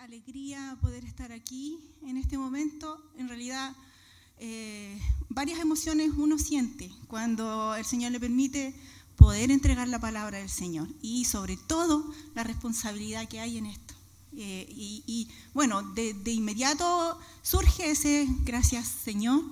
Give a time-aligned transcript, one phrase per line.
[0.00, 3.02] alegría poder estar aquí en este momento.
[3.18, 3.76] En realidad,
[4.38, 4.98] eh,
[5.28, 8.74] varias emociones uno siente cuando el Señor le permite
[9.16, 13.94] poder entregar la palabra del Señor y sobre todo la responsabilidad que hay en esto.
[14.36, 19.42] Eh, y, bueno, de, inmediato surge ese gracias Señor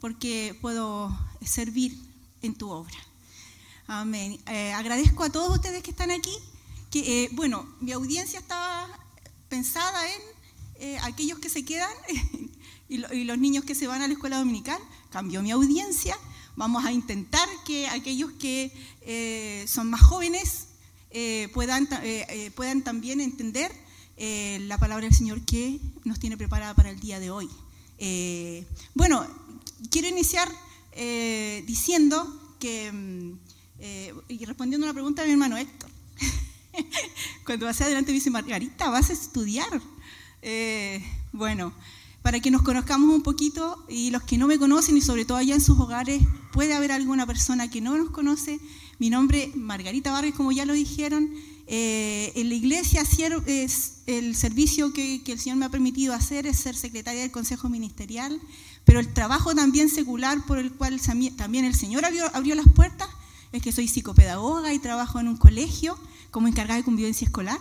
[0.00, 1.98] porque puedo servir
[2.42, 2.98] en tu obra.
[3.86, 4.38] Amén.
[4.46, 6.36] Eh, agradezco a todos ustedes que están aquí.
[6.90, 9.05] Que, bueno, mi audiencia estaba
[9.48, 10.20] pensada en
[10.78, 11.90] eh, aquellos que se quedan
[12.88, 14.80] y, los niños que se van a la escuela dominical.
[15.10, 16.16] Cambió mi audiencia.
[16.56, 20.68] Vamos a intentar que aquellos que eh, son más jóvenes
[21.10, 21.88] eh, puedan,
[22.54, 23.72] puedan también entender
[24.18, 27.50] la palabra del Señor que nos tiene preparada para el día de hoy.
[28.94, 29.26] bueno,
[29.90, 30.50] quiero iniciar
[31.66, 33.38] diciendo que, mm,
[34.28, 35.90] y respondiendo a una pregunta de mi hermano Héctor,
[37.44, 39.80] Cuando vas adelante dice, Margarita, vas a estudiar.
[40.42, 41.72] Eh, bueno,
[42.22, 45.38] para que nos conozcamos un poquito y los que no me conocen y sobre todo
[45.38, 48.60] allá en sus hogares, puede haber alguna persona que no nos conoce.
[48.98, 51.30] Mi nombre es Margarita Vargas, como ya lo dijeron.
[51.68, 56.58] Eh, en la iglesia es el servicio que, el Señor me ha permitido hacer es
[56.58, 58.40] ser secretaria del Consejo Ministerial,
[58.84, 61.00] pero el trabajo también secular por el cual
[61.36, 63.08] también el Señor abrió, abrió las puertas
[63.52, 65.98] es que soy psicopedagoga y trabajo en un colegio
[66.36, 67.58] como encargada de convivencia escolar.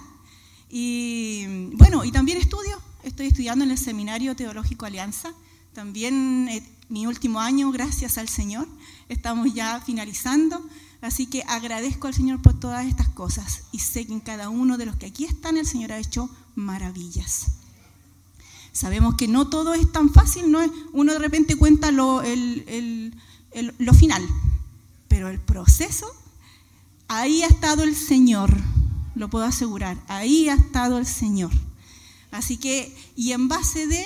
[0.69, 1.45] Y
[1.75, 5.31] bueno, y también estudio, estoy estudiando en el Seminario Teológico Alianza,
[5.71, 8.67] también eh, mi último año, gracias al Señor,
[9.07, 10.61] estamos ya finalizando,
[10.99, 14.77] así que agradezco al Señor por todas estas cosas y sé que en cada uno
[14.77, 17.45] de los que aquí están el Señor ha hecho maravillas.
[18.73, 20.59] Sabemos que no todo es tan fácil, no
[20.91, 22.21] uno de repente cuenta lo,
[23.77, 24.27] lo final,
[25.07, 26.13] pero el proceso
[27.07, 28.51] Ahí ha estado el Señor,
[29.13, 31.51] lo puedo asegurar, ahí ha estado el Señor.
[32.31, 34.03] Así que, y en base de,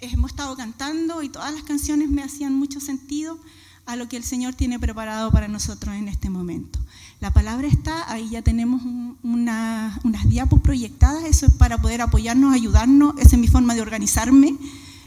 [0.00, 3.38] hemos estado cantando y todas las canciones me hacían mucho sentido
[3.86, 6.80] a lo que el Señor tiene preparado para nosotros en este momento.
[7.20, 8.82] La palabra está, ahí ya tenemos
[9.22, 14.56] unas diapos proyectadas, eso es para poder apoyarnos, ayudarnos, esa es mi forma de organizarme,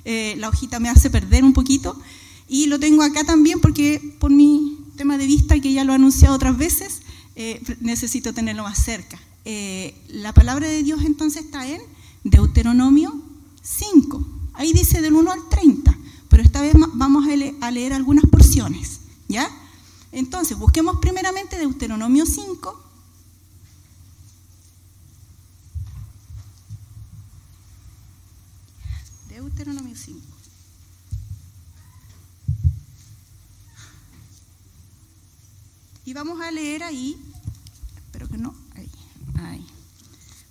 [0.05, 1.99] eh, la hojita me hace perder un poquito,
[2.47, 5.95] y lo tengo acá también porque por mi tema de vista, que ya lo he
[5.95, 7.01] anunciado otras veces,
[7.35, 9.19] eh, necesito tenerlo más cerca.
[9.43, 11.81] Eh, la palabra de Dios entonces está en
[12.23, 13.13] Deuteronomio
[13.61, 14.25] 5.
[14.53, 15.97] Ahí dice del 1 al 30,
[16.29, 17.25] pero esta vez vamos
[17.61, 19.01] a leer algunas porciones.
[19.27, 19.49] ¿Ya?
[20.11, 22.83] Entonces, busquemos primeramente Deuteronomio 5.
[29.27, 30.34] Deuteronomio 5.
[36.05, 37.17] Y vamos a leer ahí,
[37.95, 38.87] espero que no, ahí,
[39.39, 39.65] ahí.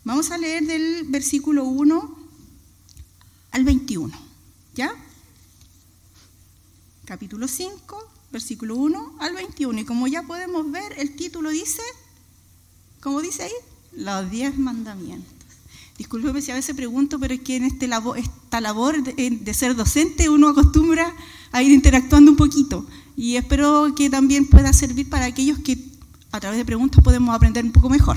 [0.03, 2.19] Vamos a leer del versículo 1
[3.53, 4.13] al 21,
[4.75, 4.93] ¿ya?
[7.05, 9.81] Capítulo 5, versículo 1 al 21.
[9.83, 11.83] Y como ya podemos ver, el título dice,
[13.01, 13.53] ¿cómo dice ahí?
[13.93, 15.33] Los diez mandamientos.
[15.97, 20.29] Disculpe si a veces pregunto, pero es que en este esta labor de ser docente
[20.29, 21.15] uno acostumbra
[21.53, 22.85] a ir interactuando un poquito
[23.17, 25.79] y espero que también pueda servir para aquellos que
[26.33, 28.17] a través de preguntas podemos aprender un poco mejor.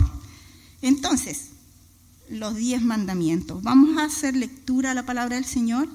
[0.82, 1.50] Entonces,
[2.30, 3.62] los diez mandamientos.
[3.64, 5.88] Vamos a hacer lectura a la palabra del Señor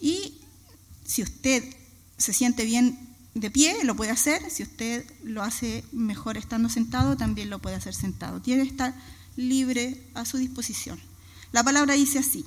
[0.00, 0.34] y
[1.04, 1.64] si usted
[2.16, 2.98] se siente bien
[3.34, 4.42] de pie, lo puede hacer.
[4.50, 8.40] Si usted lo hace mejor estando sentado, también lo puede hacer sentado.
[8.40, 8.94] Tiene que estar
[9.36, 10.98] libre a su disposición.
[11.52, 12.44] La palabra dice así.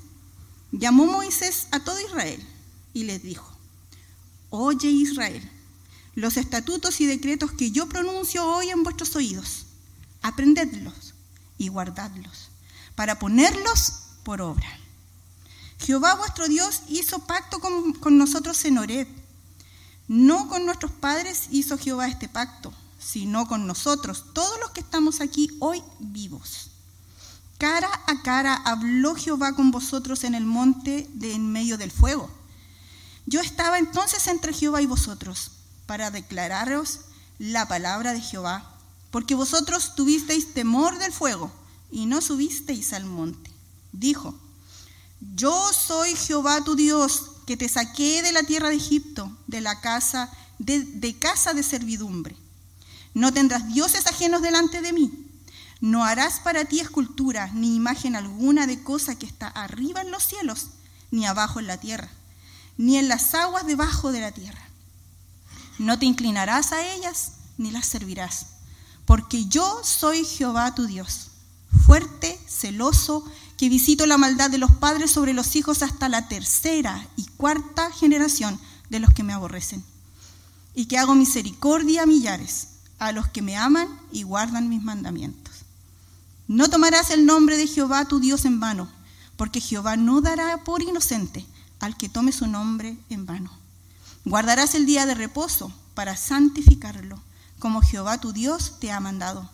[0.71, 2.41] Llamó Moisés a todo Israel
[2.93, 3.49] y les dijo,
[4.49, 5.41] Oye Israel,
[6.15, 9.65] los estatutos y decretos que yo pronuncio hoy en vuestros oídos.
[10.21, 11.13] Aprendedlos
[11.57, 12.49] y guardadlos,
[12.95, 13.93] para ponerlos
[14.23, 14.67] por obra.
[15.77, 19.07] Jehová vuestro Dios hizo pacto con, nosotros en Horeb.
[20.07, 25.19] No con nuestros padres hizo Jehová este pacto, sino con nosotros, todos los que estamos
[25.19, 26.71] aquí hoy vivos.
[27.57, 32.29] Cara a cara habló Jehová con vosotros en el monte de en medio del fuego.
[33.25, 35.51] Yo estaba entonces entre Jehová y vosotros
[35.85, 37.01] para declararos
[37.39, 38.71] la palabra de Jehová,
[39.11, 41.51] porque vosotros tuvisteis temor del fuego
[41.91, 43.51] y no subisteis al monte.
[43.91, 44.35] Dijo,
[45.35, 49.79] yo soy Jehová tu Dios, que te saqué de la tierra de Egipto, de la
[49.79, 50.29] casa
[50.59, 52.35] de, casa de servidumbre.
[53.13, 55.11] No tendrás dioses ajenos delante de mí.
[55.81, 60.23] No harás para ti escultura, ni imagen alguna de cosa que está arriba en los
[60.23, 60.67] cielos,
[61.11, 62.09] ni abajo en la tierra,
[62.77, 64.61] ni en las aguas debajo de la tierra.
[65.77, 68.47] No te inclinarás a ellas ni las servirás,
[69.05, 71.27] porque yo soy Jehová tu Dios,
[71.85, 73.25] fuerte, celoso,
[73.57, 77.91] que visito la maldad de los padres sobre los hijos hasta la tercera y cuarta
[77.91, 79.83] generación de los que me aborrecen,
[80.73, 82.67] y que hago misericordia a millares,
[82.99, 85.53] a los que me aman y guardan mis mandamientos.
[86.47, 88.89] No tomarás el nombre de Jehová tu Dios en vano,
[89.37, 91.45] porque Jehová no dará por inocente
[91.79, 93.64] al que tome su nombre en vano.
[94.25, 97.21] Guardarás el día de reposo para santificarlo,
[97.59, 99.47] como Jehová tu Dios te ha mandado.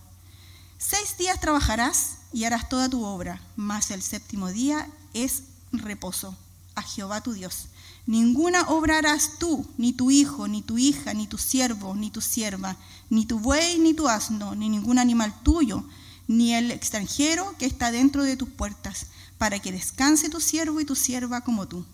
[0.78, 6.38] Seis días trabajarás y harás toda tu obra, mas el séptimo día es reposo
[6.76, 7.68] a Jehová tu Dios.
[8.06, 12.22] Ninguna obra harás tú, ni tu hijo, ni tu hija, ni tu siervo, ni tu
[12.22, 12.78] sierva,
[13.10, 15.84] ni tu buey, ni tu asno, ni ningún animal tuyo,
[16.30, 19.08] ni el extranjero que está dentro de tus puertas,
[19.38, 21.86] para que descanse tu siervo y tu sierva como tú.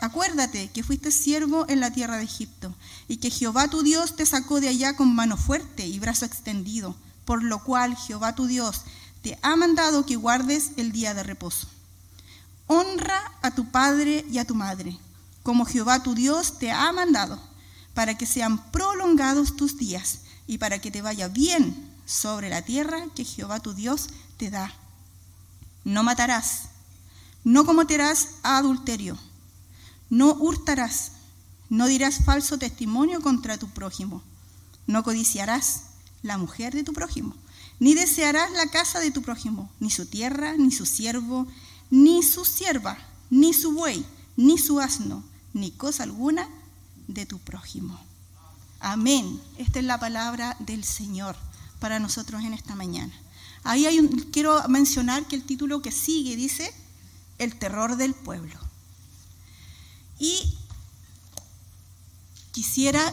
[0.00, 2.72] Acuérdate que fuiste siervo en la tierra de Egipto,
[3.08, 6.94] y que Jehová tu Dios te sacó de allá con mano fuerte y brazo extendido,
[7.24, 8.82] por lo cual Jehová tu Dios
[9.22, 11.66] te ha mandado que guardes el día de reposo.
[12.68, 14.96] Honra a tu padre y a tu madre,
[15.42, 17.40] como Jehová tu Dios te ha mandado,
[17.94, 23.06] para que sean prolongados tus días y para que te vaya bien sobre la tierra
[23.16, 24.72] que Jehová tu Dios te da.
[25.82, 26.68] No matarás,
[27.42, 29.18] no cometerás adulterio,
[30.10, 31.12] no hurtarás,
[31.68, 34.22] no dirás falso testimonio contra tu prójimo,
[34.86, 35.82] no codiciarás
[36.22, 37.34] la mujer de tu prójimo
[37.80, 41.46] ni desearás la casa de tu prójimo, ni su tierra, ni su siervo,
[41.90, 42.98] ni su sierva,
[43.30, 44.04] ni su buey,
[44.36, 45.22] ni su asno,
[45.52, 46.48] ni cosa alguna
[47.06, 47.98] de tu prójimo.
[48.80, 49.40] Amén.
[49.58, 51.36] Esta es la palabra del Señor
[51.80, 53.12] para nosotros en esta mañana.
[53.64, 56.72] Ahí hay un, quiero mencionar que el título que sigue dice
[57.38, 58.67] El terror del pueblo.
[60.18, 60.54] Y
[62.52, 63.12] quisiera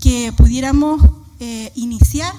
[0.00, 1.02] que pudiéramos
[1.38, 2.34] eh, iniciar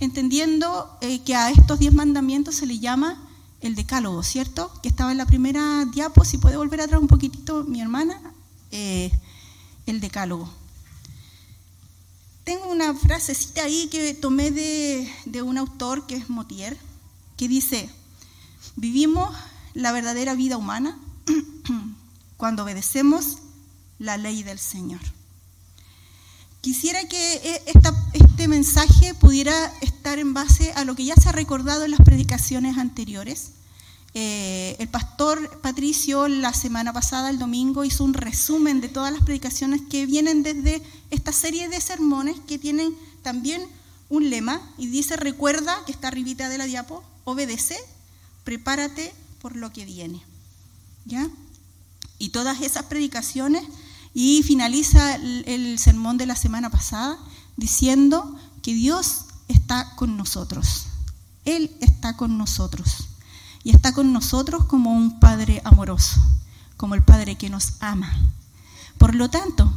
[0.00, 3.22] entendiendo eh, que a estos diez mandamientos se le llama
[3.60, 4.72] el decálogo, ¿cierto?
[4.82, 8.20] Que estaba en la primera diapo, si puede volver atrás un poquitito mi hermana,
[8.72, 9.12] eh,
[9.86, 10.50] el decálogo.
[12.42, 16.76] Tengo una frasecita ahí que tomé de, de un autor que es Motier,
[17.36, 17.88] que dice,
[18.74, 19.32] vivimos
[19.74, 20.98] la verdadera vida humana
[22.42, 23.38] cuando obedecemos
[24.00, 24.98] la ley del Señor.
[26.60, 27.62] Quisiera que eh,
[28.14, 32.00] este mensaje pudiera estar en base a lo que ya se ha recordado en las
[32.00, 33.52] predicaciones anteriores.
[34.14, 39.22] Eh, el pastor Patricio la semana pasada, el domingo, hizo un resumen de todas las
[39.22, 42.92] predicaciones que vienen desde esta serie de sermones que tienen
[43.22, 43.62] también
[44.08, 47.78] un lema y dice, recuerda, que está arribita de la diapo, obedece,
[48.42, 50.20] prepárate por lo que viene.
[51.04, 51.30] ¿Ya?
[52.22, 53.64] Y todas esas predicaciones
[54.14, 57.18] y finaliza el, sermón de la semana pasada
[57.56, 60.84] diciendo que Dios está con nosotros.
[61.44, 63.08] Él está con nosotros.
[63.64, 66.20] Y está con nosotros como un Padre amoroso,
[66.76, 68.16] como el Padre que nos ama.
[68.98, 69.72] Por lo tanto,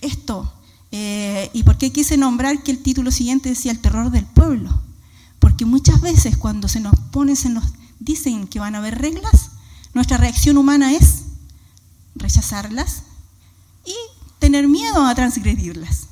[0.00, 0.50] esto,
[0.90, 4.70] eh, ¿y por qué quise nombrar que el título siguiente decía el terror del pueblo?
[5.38, 7.64] Porque muchas veces cuando se nos pone, se nos
[8.00, 9.50] dicen que van a haber reglas,
[9.92, 11.23] nuestra reacción humana es
[12.14, 13.02] rechazarlas,
[13.84, 13.94] y
[14.38, 16.08] tener miedo a transgredirlas.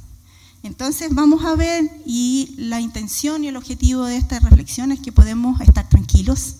[0.63, 5.11] Entonces vamos a ver y la intención y el objetivo de esta reflexión es que
[5.11, 6.57] podemos estar tranquilos,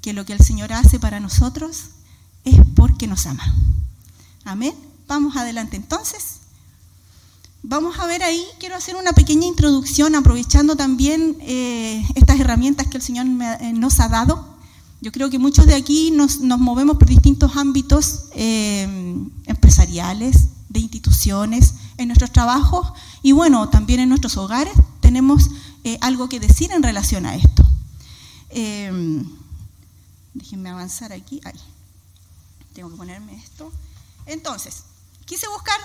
[0.00, 1.90] que lo que el Señor hace para nosotros
[2.44, 3.54] es porque nos ama.
[4.44, 4.74] Amén.
[5.06, 6.40] Vamos adelante entonces.
[7.62, 12.96] Vamos a ver ahí, quiero hacer una pequeña introducción aprovechando también eh, estas herramientas que
[12.96, 14.55] el Señor eh, nos ha dado
[15.00, 21.74] yo creo que muchos de aquí nos, movemos por distintos ámbitos eh, empresariales, de instituciones,
[21.96, 25.50] en nuestros trabajos y bueno, también en nuestros hogares tenemos
[25.84, 27.64] eh, algo que decir en relación a esto.
[28.50, 29.22] Eh,
[30.34, 31.40] déjenme avanzar aquí.
[31.44, 31.60] Ahí.
[32.74, 33.72] Tengo que ponerme esto.
[34.26, 34.82] Entonces,
[35.24, 35.78] quise buscar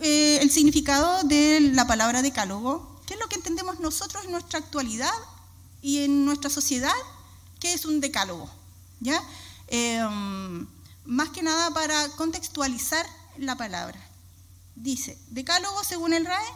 [0.00, 5.12] el significado de la palabra decálogo, qué es lo que entendemos nosotros en nuestra actualidad
[5.82, 6.92] y en nuestra sociedad
[7.60, 8.50] ¿Qué es un decálogo?
[9.00, 9.22] ¿Ya?
[9.68, 10.66] Em,
[11.04, 13.06] más que nada para contextualizar
[13.38, 13.98] la palabra.
[14.76, 16.46] Dice, decálogo según el RAE,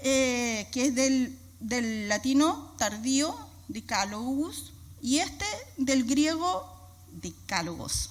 [0.00, 3.36] eh, que es del, del latino tardío,
[3.68, 5.46] decalogus, y este
[5.76, 6.66] del griego
[7.12, 8.10] decálogos.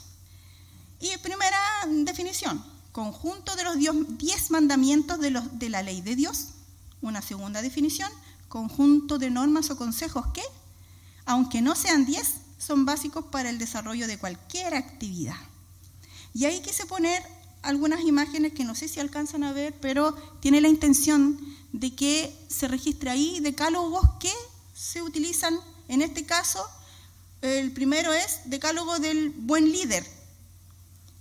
[1.00, 3.78] Y primera definición, conjunto de los
[4.18, 6.48] diez mandamientos de, los, de la ley de Dios.
[7.02, 8.12] Una segunda definición,
[8.48, 10.42] conjunto de normas o consejos que
[11.28, 15.36] aunque no sean 10, son básicos para el desarrollo de cualquier actividad.
[16.34, 17.22] Y ahí quise poner
[17.62, 21.38] algunas imágenes que no sé si alcanzan a ver, pero tiene la intención
[21.74, 24.32] de que se registre ahí decálogos que
[24.74, 26.60] se utilizan En este caso,
[27.42, 30.06] el primero es decálogo del buen líder.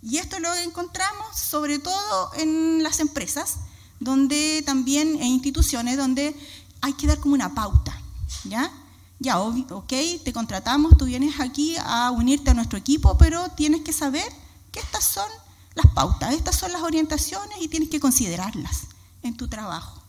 [0.03, 3.59] Y esto lo encontramos sobre todo en las empresas,
[4.01, 6.35] donde también en instituciones donde
[6.81, 7.97] hay que dar como una pauta,
[8.45, 8.73] ¿ya?
[9.19, 9.93] Ya, ok,
[10.25, 14.31] te contratamos, tú vienes aquí a unirte a nuestro equipo, pero tienes que saber
[14.71, 15.29] que estas son
[15.75, 18.89] las pautas, estas son las orientaciones y tienes que considerarlas
[19.23, 20.03] en tu trabajo.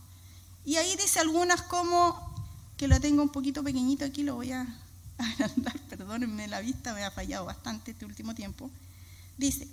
[0.64, 2.28] Y ahí dice algunas como,
[2.76, 4.66] que la tengo un poquito pequeñito aquí, lo voy a
[5.18, 8.70] agrandar, perdónenme, la vista me ha fallado bastante este último tiempo.
[9.38, 9.68] Dice,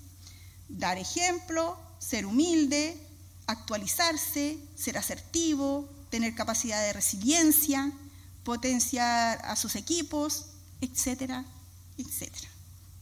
[0.69, 2.97] dar ejemplo, ser humilde,
[3.47, 7.91] actualizarse, ser asertivo, tener capacidad de resiliencia,
[8.45, 10.45] potenciar a sus equipos,
[10.79, 11.43] etcétera,
[11.97, 12.47] etcétera.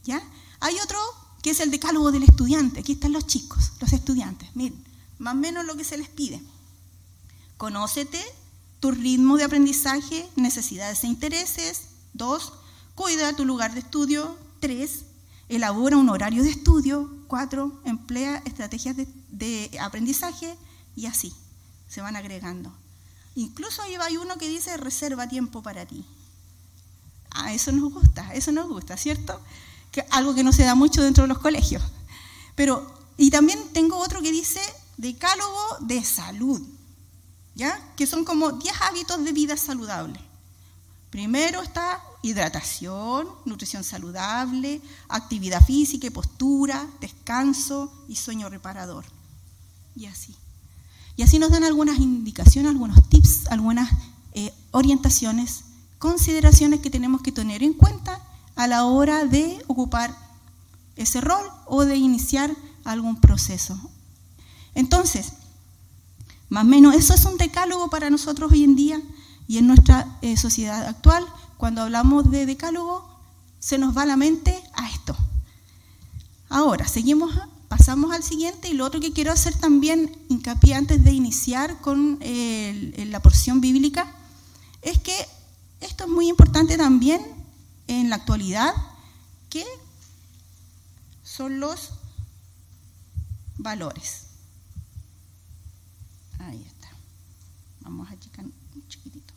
[0.02, 0.20] ¿Ya?
[0.58, 0.98] Hay otro
[1.42, 2.80] que es el decálogo del estudiante.
[2.80, 4.48] Aquí están los chicos, los estudiantes.
[4.56, 4.82] Miren,
[5.18, 6.40] más o menos lo que se les pide.
[7.58, 8.20] Conócete
[8.80, 11.82] tu ritmo de aprendizaje, necesidades e intereses.
[12.14, 12.54] Dos,
[12.94, 14.36] cuida tu lugar de estudio.
[14.60, 15.04] Tres,
[15.48, 17.10] elabora un horario de estudio.
[17.28, 20.56] Cuatro, emplea estrategias de, aprendizaje
[20.96, 21.32] y así
[21.88, 22.72] se van agregando.
[23.36, 26.04] Incluso hay uno que dice reserva tiempo para ti.
[27.30, 29.40] Ah, eso nos gusta, eso nos gusta, ¿cierto?
[29.90, 31.82] Que, algo que no se da mucho dentro de los colegios.
[32.54, 34.60] Pero, y también tengo otro que dice
[34.96, 36.62] decálogo de salud,
[37.56, 37.92] ¿ya?
[37.96, 40.20] Que son como 10 hábitos de vida saludable.
[41.10, 49.04] Primero está hidratación, nutrición saludable, actividad física y postura, descanso y sueño reparador.
[49.96, 50.36] Y así.
[51.16, 53.90] Y así nos dan algunas indicaciones, algunos tips, algunas
[54.32, 55.64] eh, orientaciones,
[55.98, 58.20] consideraciones que tenemos que tener en cuenta
[58.56, 60.16] a la hora de ocupar
[60.96, 62.50] ese rol o de iniciar
[62.84, 63.78] algún proceso.
[64.74, 65.32] Entonces,
[66.48, 69.00] más o menos, eso es un decálogo para nosotros hoy en día
[69.46, 71.24] y en nuestra eh, sociedad actual,
[71.56, 73.08] cuando hablamos de decálogo,
[73.58, 75.16] se nos va la mente a esto.
[76.48, 77.34] Ahora, seguimos,
[77.68, 82.18] pasamos al siguiente y lo otro que quiero hacer también hincapié antes de iniciar con
[82.20, 84.14] la porción bíblica
[84.82, 85.14] es que
[85.80, 87.20] esto es muy importante también
[87.86, 88.72] en la actualidad,
[89.50, 89.64] que
[91.22, 91.90] son los
[93.58, 94.28] valores.
[96.38, 96.88] Ahí está.
[97.80, 99.33] Vamos a achicar un chiquitito.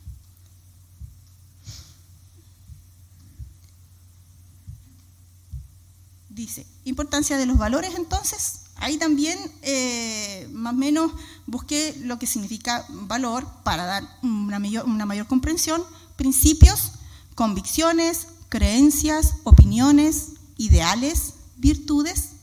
[6.38, 8.60] Dice, importancia de los valores entonces.
[8.76, 11.12] Ahí también eh, más o menos
[11.48, 15.84] busqué lo que significa valor para dar una mayor, una mayor comprensión.
[16.16, 16.92] Principios,
[17.34, 22.34] convicciones, creencias, opiniones, ideales, virtudes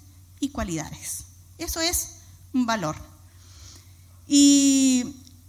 [0.41, 1.27] y cualidades.
[1.59, 2.17] Eso es
[2.53, 2.97] un valor.
[4.27, 5.05] Y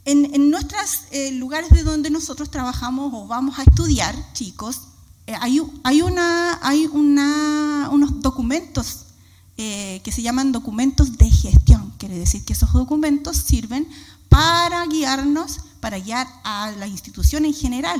[0.06, 4.82] en, nuestros eh, lugares de donde nosotros trabajamos o vamos a estudiar, chicos,
[5.28, 9.06] hay, hay, una, hay una, unos documentos
[9.58, 11.94] eh, que se llaman documentos de gestión.
[11.98, 13.88] Quiere decir que esos documentos sirven
[14.30, 18.00] para guiarnos, para guiar a la institución en general.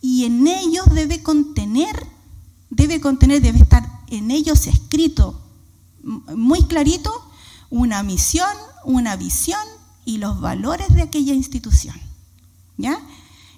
[0.00, 2.06] Y en ellos debe contener,
[2.70, 5.42] debe contener, debe estar en ellos escrito
[6.02, 7.12] muy clarito
[7.70, 8.50] una misión,
[8.84, 9.60] una visión
[10.04, 11.96] y los valores de aquella institución.
[12.76, 12.98] ¿Ya?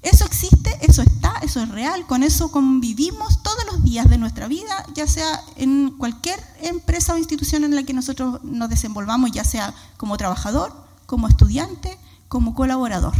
[0.04, 4.48] Eso existe, eso está, eso es real, con eso convivimos todos los días de nuestra
[4.48, 9.44] vida, ya sea en cualquier empresa o institución en la que nosotros nos desenvolvamos, ya
[9.44, 10.72] sea como trabajador,
[11.06, 13.14] como estudiante, como colaborador.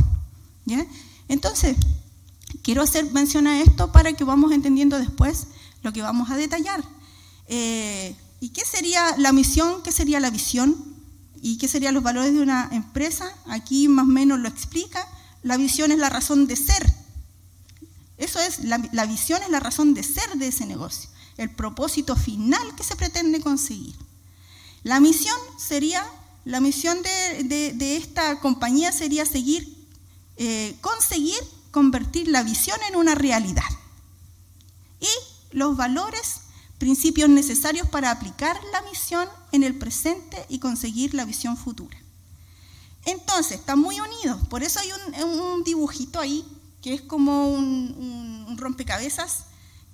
[0.67, 0.85] ¿ya?
[1.29, 1.75] Entonces,
[2.63, 5.47] quiero hacer mención a esto para que vamos entendiendo después
[5.83, 6.85] lo que vamos a detallar.
[7.49, 9.83] Eh, ¿Y qué sería la misión?
[9.83, 10.77] ¿Qué sería la visión?
[11.41, 13.33] ¿Y qué serían los valores de una empresa?
[13.47, 15.09] Aquí más o menos lo explica.
[15.45, 16.93] La visión es la razón de ser.
[18.17, 22.75] Eso es, la, visión es la razón de ser de ese negocio, el propósito final
[22.77, 23.95] que se pretende conseguir.
[24.85, 26.03] La misión sería,
[26.47, 29.87] la misión de, esta compañía sería seguir,
[30.39, 31.39] eh, conseguir
[31.71, 33.63] convertir la visión en una realidad.
[34.99, 35.09] Y
[35.51, 36.41] los valores
[36.79, 42.04] principios necesarios para aplicar la misión en el presente y conseguir la visión futura.
[43.05, 44.91] Entonces, están muy unidos, por eso hay
[45.23, 46.45] un, dibujito ahí
[46.81, 49.45] que es como un, rompecabezas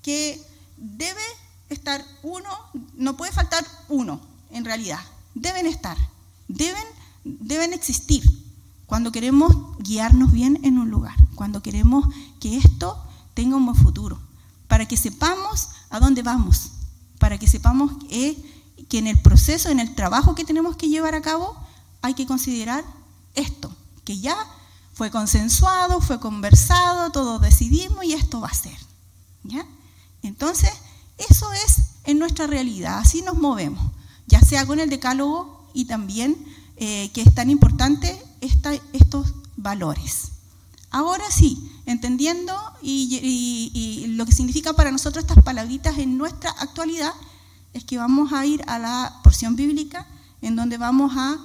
[0.02, 0.40] que
[0.76, 1.22] debe
[1.68, 2.48] estar uno,
[2.94, 5.00] no puede faltar uno en realidad,
[5.34, 5.96] deben estar,
[6.48, 6.84] deben,
[7.24, 8.22] deben existir.
[8.86, 12.06] Cuando queremos guiarnos bien en un lugar, cuando queremos
[12.40, 13.00] que esto
[13.34, 14.20] tenga un buen futuro,
[14.66, 16.70] para que sepamos a dónde vamos,
[17.18, 18.36] para que sepamos que,
[18.92, 21.56] en el proceso, en el trabajo que tenemos que llevar a cabo,
[22.02, 22.84] hay que considerar
[23.34, 24.36] esto, que ya
[24.94, 28.76] fue consensuado, fue conversado, todos decidimos y esto va a ser.
[29.44, 29.64] ¿Ya?
[30.22, 30.70] Entonces,
[31.16, 33.92] eso es en nuestra realidad, así nos movemos,
[34.26, 36.36] ya sea con el decálogo y también
[36.76, 40.32] eh, que es tan importante estos valores.
[40.90, 47.12] Ahora sí, entendiendo y, lo que significa para nosotros estas palabritas en nuestra actualidad,
[47.72, 50.06] es que vamos a ir a la porción bíblica
[50.42, 51.38] en donde vamos a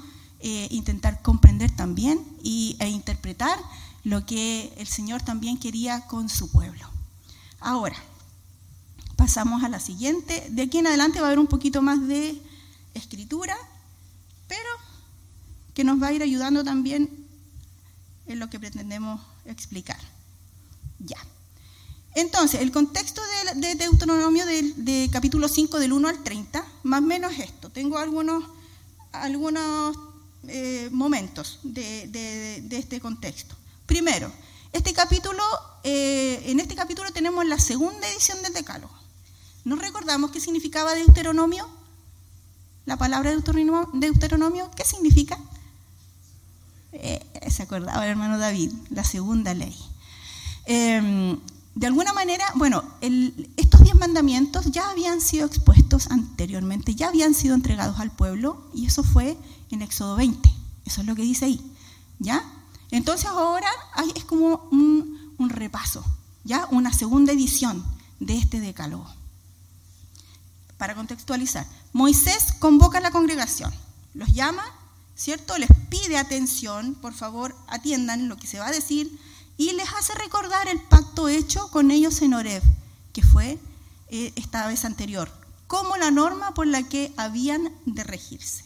[0.47, 3.57] eh, intentar comprender también y, e interpretar
[4.03, 6.87] lo que el Señor también quería con su pueblo.
[7.59, 7.95] Ahora,
[9.15, 10.45] pasamos a la siguiente.
[10.51, 12.39] De aquí en adelante va a haber un poquito más de
[12.93, 13.57] escritura,
[14.47, 14.69] pero
[15.73, 17.09] que nos va a ir ayudando también
[18.27, 19.99] en lo que pretendemos explicar.
[20.99, 21.17] Ya.
[22.13, 23.19] Entonces, el contexto
[23.55, 27.71] de, Deuteronomio de, capítulo 5 del 1 al 30, más o menos esto.
[27.71, 28.43] Tengo algunos,
[29.11, 30.04] algunos
[30.47, 33.55] eh, momentos de, este contexto.
[33.85, 34.31] Primero,
[34.73, 35.43] este capítulo,
[35.83, 38.93] eh, en este capítulo tenemos la segunda edición del Decálogo.
[39.63, 41.67] ¿Nos recordamos qué significaba Deuteronomio?
[42.85, 45.39] La palabra Deuteronomio, ¿qué significa?
[46.91, 49.75] Eh, se acordaba el hermano David, la segunda ley.
[50.65, 51.39] Em,
[51.75, 52.83] de alguna manera, bueno,
[53.57, 58.85] estos diez mandamientos ya habían sido expuestos anteriormente, ya habían sido entregados al pueblo y
[58.85, 59.37] eso fue
[59.71, 60.49] en Éxodo 20.
[60.85, 61.61] Eso es lo que dice ahí.
[62.19, 62.43] ¿Ya?
[62.91, 63.69] Entonces ahora
[64.15, 66.03] es como un, un repaso,
[66.43, 66.67] ¿ya?
[66.71, 67.83] Una segunda edición
[68.19, 69.07] de este decálogo.
[70.77, 73.73] Para contextualizar, Moisés convoca a la congregación,
[74.13, 74.63] los llama,
[75.15, 75.57] ¿cierto?
[75.57, 79.17] Les pide atención, por favor, atiendan lo que se va a decir
[79.57, 82.61] y les hace recordar el pacto hecho con ellos en Oreb,
[83.13, 83.57] que fue
[84.09, 85.31] eh, esta vez anterior,
[85.67, 88.64] como la norma por la que habían de regirse.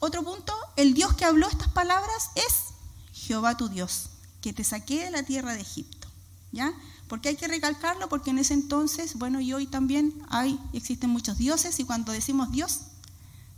[0.00, 2.74] Otro punto, el Dios que habló estas palabras es
[3.12, 6.08] Jehová tu Dios, que te saqué de la tierra de Egipto.
[6.50, 6.72] ¿Ya?
[7.08, 11.38] Porque hay que recalcarlo porque en ese entonces, bueno, y hoy también hay, existen muchos
[11.38, 12.80] dioses y cuando decimos Dios,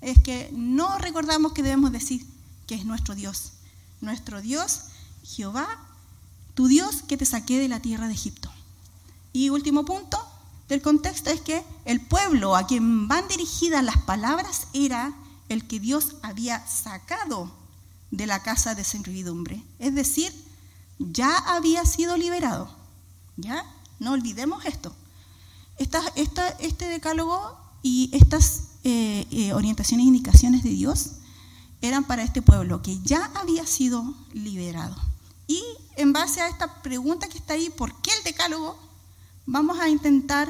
[0.01, 2.27] es que no recordamos que debemos decir
[2.66, 3.53] que es nuestro Dios.
[4.01, 4.81] Nuestro Dios
[5.25, 5.66] Jehová,
[6.55, 8.51] tu Dios que te saqué de la tierra de Egipto.
[9.33, 10.25] Y último punto
[10.68, 15.14] del contexto es que el pueblo a quien van dirigidas las palabras era
[15.48, 17.50] el que Dios había sacado
[18.11, 19.62] de la casa de servidumbre.
[19.79, 20.33] Es decir,
[20.98, 22.70] ya había sido liberado.
[23.37, 23.64] ¿Ya?
[23.98, 24.94] No olvidemos esto.
[25.79, 31.12] este decálogo y estas eh, eh, orientaciones e indicaciones de Dios
[31.83, 34.96] eran para este pueblo que ya había sido liberado.
[35.46, 35.62] Y
[35.96, 38.79] en base a esta pregunta que está ahí, ¿por qué el decálogo?
[39.47, 40.49] Vamos a intentar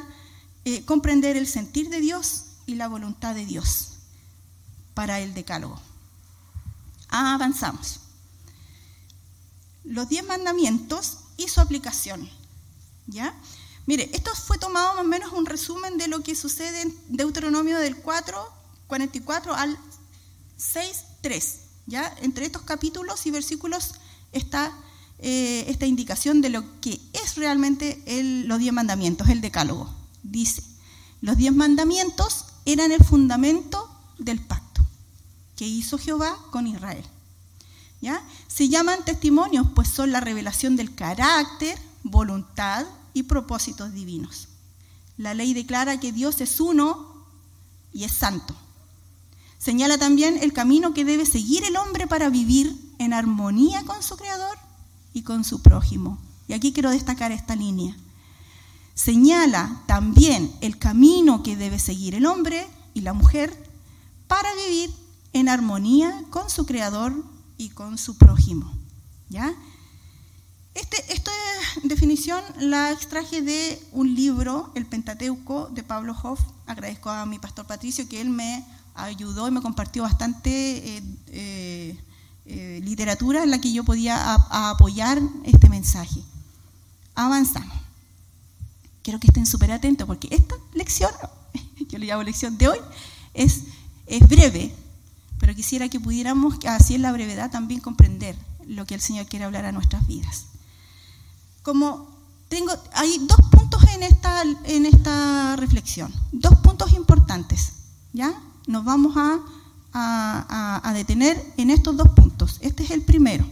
[0.64, 3.94] eh, comprender el sentir de Dios y la voluntad de Dios
[4.94, 5.80] para el decálogo.
[7.08, 8.00] avanzamos.
[9.84, 12.28] Los diez mandamientos y su aplicación.
[13.06, 13.34] ¿Ya?
[13.86, 17.78] Mire, esto fue tomado más o menos un resumen de lo que sucede en Deuteronomio
[17.78, 18.52] del 4,
[18.86, 19.78] 44 al
[20.56, 21.60] 6, 3.
[21.86, 22.14] ¿Ya?
[22.22, 23.96] Entre estos capítulos y versículos
[24.32, 24.72] está
[25.18, 28.02] eh, esta indicación de lo que es realmente
[28.46, 29.92] los diez mandamientos, el decálogo.
[30.22, 30.62] Dice,
[31.20, 34.84] los diez mandamientos eran el fundamento del pacto
[35.56, 37.04] que hizo Jehová con Israel.
[38.00, 38.22] ¿Ya?
[38.48, 44.48] Se llaman testimonios, pues son la revelación del carácter, voluntad y propósitos divinos.
[45.16, 47.24] La ley declara que Dios es uno
[47.92, 48.54] y es santo.
[49.58, 54.16] Señala también el camino que debe seguir el hombre para vivir en armonía con su
[54.16, 54.58] Creador
[55.14, 56.18] y con su prójimo.
[56.46, 57.96] Y aquí quiero destacar esta línea.
[58.94, 63.50] Señala también el camino que debe seguir el hombre y la mujer
[64.28, 64.90] para vivir
[65.32, 67.14] en armonía con su creador
[67.56, 68.70] y con su prójimo.
[69.30, 69.54] ¿Ya?
[70.74, 71.30] Este, esta
[71.84, 76.40] definición la extraje de un libro, El Pentateuco, de Pablo Hoff.
[76.66, 81.98] Agradezco a mi pastor Patricio que él me ayudó y me compartió bastante eh, eh,
[82.46, 86.22] eh, literatura en la que yo podía apoyar este mensaje.
[87.14, 87.74] Avanzamos.
[89.02, 91.10] Quiero que estén súper atentos porque esta lección,
[91.88, 92.78] yo le llamo lección de hoy,
[93.32, 93.62] es,
[94.06, 94.74] es breve,
[95.38, 99.46] pero quisiera que pudiéramos, así en la brevedad, también comprender lo que el Señor quiere
[99.46, 100.44] hablar a nuestras vidas.
[101.62, 102.10] Como
[102.50, 107.72] tengo, hay dos puntos en esta, en esta reflexión, dos puntos importantes,
[108.12, 108.34] ¿ya?
[108.66, 109.40] Nos vamos a
[109.94, 112.33] a, detener en estos dos puntos.
[112.60, 113.46] Este es el primero.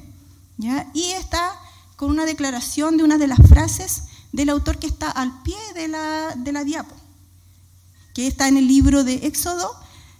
[0.58, 0.90] ¿ya?
[0.94, 1.52] Y está
[1.96, 5.88] con una declaración de una de las frases del autor que está al pie de
[5.88, 6.94] la, de la diapo,
[8.14, 9.70] que está en el libro de Éxodo,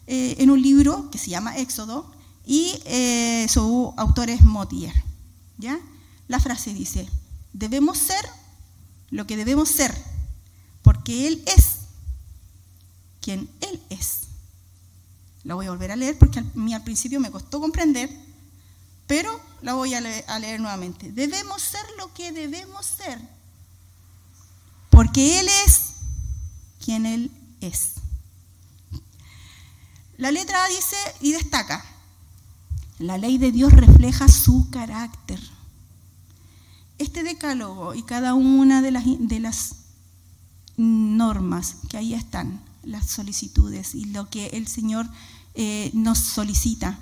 [0.06, 2.10] eh, en un libro que se llama Éxodo,
[2.46, 4.92] y eh, su autor es Motier.
[5.58, 5.78] ¿ya?
[6.28, 7.08] La frase dice,
[7.52, 8.24] debemos ser
[9.10, 9.96] lo que debemos ser,
[10.82, 11.78] porque Él es
[13.20, 14.28] quien Él es.
[15.44, 18.10] La voy a volver a leer porque a mí al principio me costó comprender,
[19.06, 21.12] pero la voy a leer, nuevamente.
[21.12, 23.20] Debemos ser lo que debemos ser,
[24.90, 25.80] porque Él es
[26.84, 27.92] quien Él es.
[30.16, 31.84] La letra A dice y destaca,
[32.98, 35.40] la ley de Dios refleja su carácter.
[36.98, 39.76] Este decálogo y cada una de las, de las
[40.76, 45.06] normas que ahí están, las solicitudes y lo que el Señor
[45.54, 46.98] eh, nos solicita,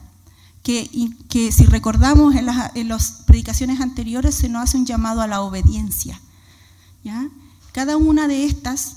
[0.62, 5.26] que, si recordamos en las, en las, predicaciones anteriores se nos hace un llamado a
[5.26, 6.20] la obediencia.
[7.02, 7.28] ¿ya?
[7.72, 8.96] Cada una de estas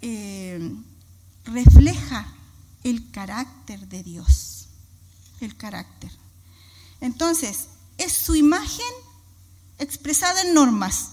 [0.00, 0.74] eh,
[1.44, 2.26] refleja
[2.84, 4.68] el carácter de Dios,
[5.40, 6.10] el carácter.
[7.00, 8.86] Entonces, es su imagen
[9.78, 11.10] expresada en normas,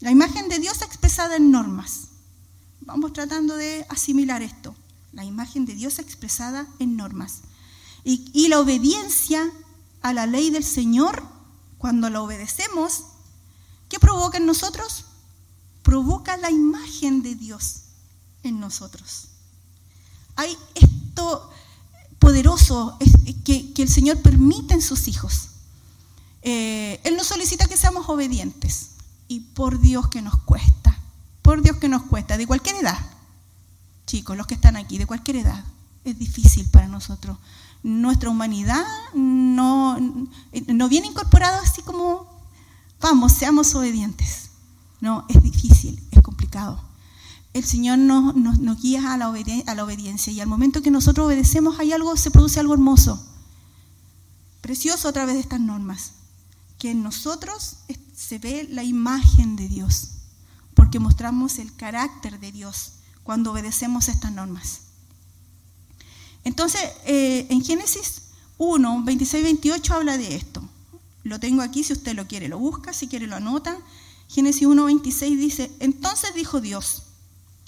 [0.00, 2.08] la imagen de Dios expresada en normas.
[2.80, 4.74] Vamos tratando de asimilar esto,
[5.12, 7.42] la imagen de Dios expresada en normas.
[8.04, 9.50] Y, la obediencia
[10.02, 11.22] a la ley del Señor,
[11.78, 13.04] cuando la obedecemos,
[13.88, 15.04] ¿qué provoca en nosotros?
[15.82, 17.82] Provoca la imagen de Dios
[18.42, 19.28] en nosotros
[20.36, 21.50] hay esto
[22.18, 22.96] poderoso
[23.44, 25.48] que, el Señor permite en sus hijos.
[26.42, 28.90] Eh, él nos solicita que seamos obedientes.
[29.28, 30.98] Y por Dios que nos cuesta,
[31.40, 32.98] por Dios que nos cuesta, de cualquier edad,
[34.06, 35.64] chicos, los que están aquí, de cualquier edad,
[36.04, 37.38] es difícil para nosotros.
[37.82, 39.98] Nuestra humanidad no,
[40.68, 42.26] no viene incorporada así como,
[43.00, 44.50] vamos, seamos obedientes.
[45.00, 46.92] No, es difícil, es complicado
[47.52, 51.78] el Señor nos, guía a la, a la, obediencia y al momento que nosotros obedecemos
[51.78, 53.22] hay algo, se produce algo hermoso,
[54.60, 56.12] precioso a través de estas normas,
[56.78, 57.78] que en nosotros
[58.16, 60.12] se ve la imagen de Dios,
[60.74, 64.80] porque mostramos el carácter de Dios cuando obedecemos estas normas.
[66.44, 68.22] Entonces, eh, en Génesis
[68.58, 70.62] 1, 26, 28 habla de esto.
[71.24, 73.78] Lo tengo aquí, si usted lo quiere, lo busca, si quiere lo anota.
[74.28, 77.04] Génesis 1, 26 dice, entonces dijo Dios,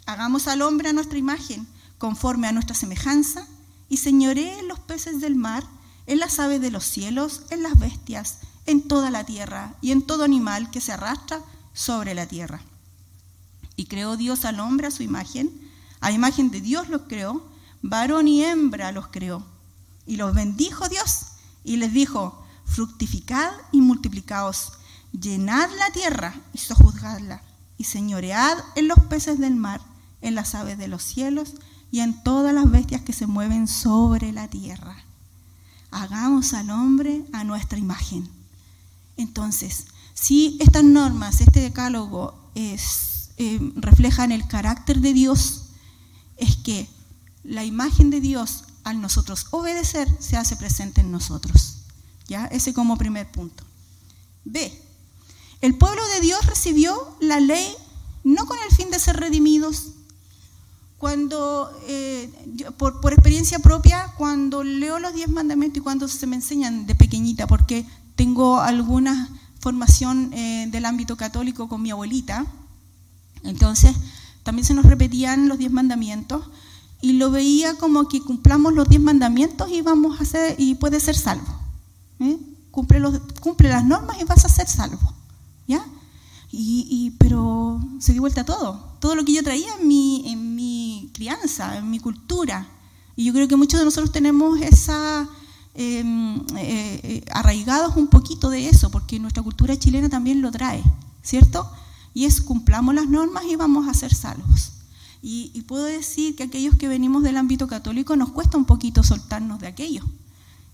[0.06, 1.66] Hagamos al hombre a nuestra imagen,
[1.98, 3.46] conforme a nuestra semejanza,
[3.88, 5.64] y señoree los peces del mar,
[6.06, 10.02] en las aves de los cielos, en las bestias, en toda la tierra y en
[10.02, 11.40] todo animal que se arrastra
[11.72, 12.60] sobre la tierra.
[13.76, 15.50] Y creó Dios al hombre a su imagen,
[16.00, 17.42] a imagen de Dios los creó,
[17.84, 19.44] varón y hembra los creó.
[20.06, 21.26] Y los bendijo Dios
[21.62, 24.72] y les dijo, fructificad y multiplicaos,
[25.12, 27.42] llenad la tierra y sojuzgadla,
[27.78, 29.80] y señoread en los peces del mar
[30.24, 31.52] en las aves de los cielos
[31.92, 34.96] y en todas las bestias que se mueven sobre la tierra.
[35.90, 38.28] Hagamos al hombre a nuestra imagen.
[39.18, 45.66] Entonces, si estas normas, este decálogo es, eh, reflejan el carácter de Dios,
[46.38, 46.88] es que
[47.44, 51.78] la imagen de Dios al nosotros obedecer se hace presente en nosotros.
[52.26, 52.46] ¿Ya?
[52.46, 53.64] Ese como primer punto.
[54.44, 54.82] B.
[55.60, 57.74] El pueblo de Dios recibió la ley
[58.24, 59.92] no con el fin de ser redimidos,
[60.98, 62.30] cuando, eh,
[62.78, 67.46] por, experiencia propia, cuando leo los diez mandamientos y cuando se me enseñan de pequeñita,
[67.46, 67.84] porque
[68.16, 69.28] tengo alguna
[69.60, 72.46] formación eh, del ámbito católico con mi abuelita,
[73.42, 73.94] entonces
[74.44, 76.48] también se nos repetían los diez mandamientos
[77.04, 81.02] y lo veía como que cumplamos los diez mandamientos y vamos a hacer y puedes
[81.02, 81.44] ser salvo.
[82.18, 82.38] ¿eh?
[82.70, 85.12] Cumple, los, cumple las normas y vas a ser salvo.
[85.68, 85.84] ¿Ya?
[86.50, 88.96] Y, pero se dio vuelta todo.
[89.00, 92.66] Todo lo que yo traía en mi, en mi crianza, en mi cultura.
[93.16, 95.28] Y yo creo que muchos de nosotros tenemos esa,
[95.74, 100.82] em, eh, eh, arraigados un poquito de eso, porque nuestra cultura chilena también lo trae,
[101.22, 101.70] ¿cierto?
[102.14, 104.73] Y es cumplamos las normas y vamos a ser salvos.
[105.26, 109.58] Y, puedo decir que aquellos que venimos del ámbito católico nos cuesta un poquito soltarnos
[109.58, 110.04] de aquello,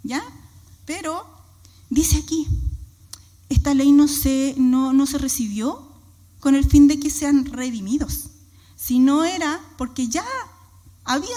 [0.03, 0.25] ¿ya?
[0.87, 1.25] Pero
[1.89, 2.49] dice aquí,
[3.49, 5.87] esta ley no se, no, se recibió
[6.41, 8.31] con el fin de que sean redimidos,
[8.75, 10.25] sino era porque ya
[11.05, 11.37] había,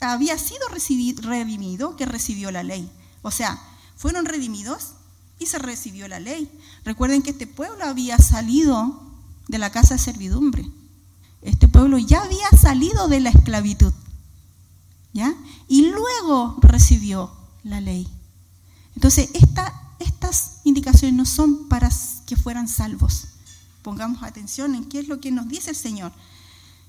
[0.00, 2.88] había sido redimido que recibió la ley.
[3.22, 3.60] O sea,
[3.96, 4.92] fueron redimidos
[5.40, 6.48] y se recibió la ley.
[6.84, 9.02] Recuerden que este pueblo había salido
[9.48, 10.70] de la casa de servidumbre.
[11.42, 13.92] Este pueblo ya había salido de la esclavitud.
[15.12, 15.34] ¿Ya?
[15.68, 17.32] Y luego recibió
[17.64, 18.06] la ley.
[18.94, 21.90] Entonces, esta estas indicaciones no son para
[22.26, 23.28] que fueran salvos.
[23.82, 26.12] Pongamos atención en qué es lo que nos dice el Señor.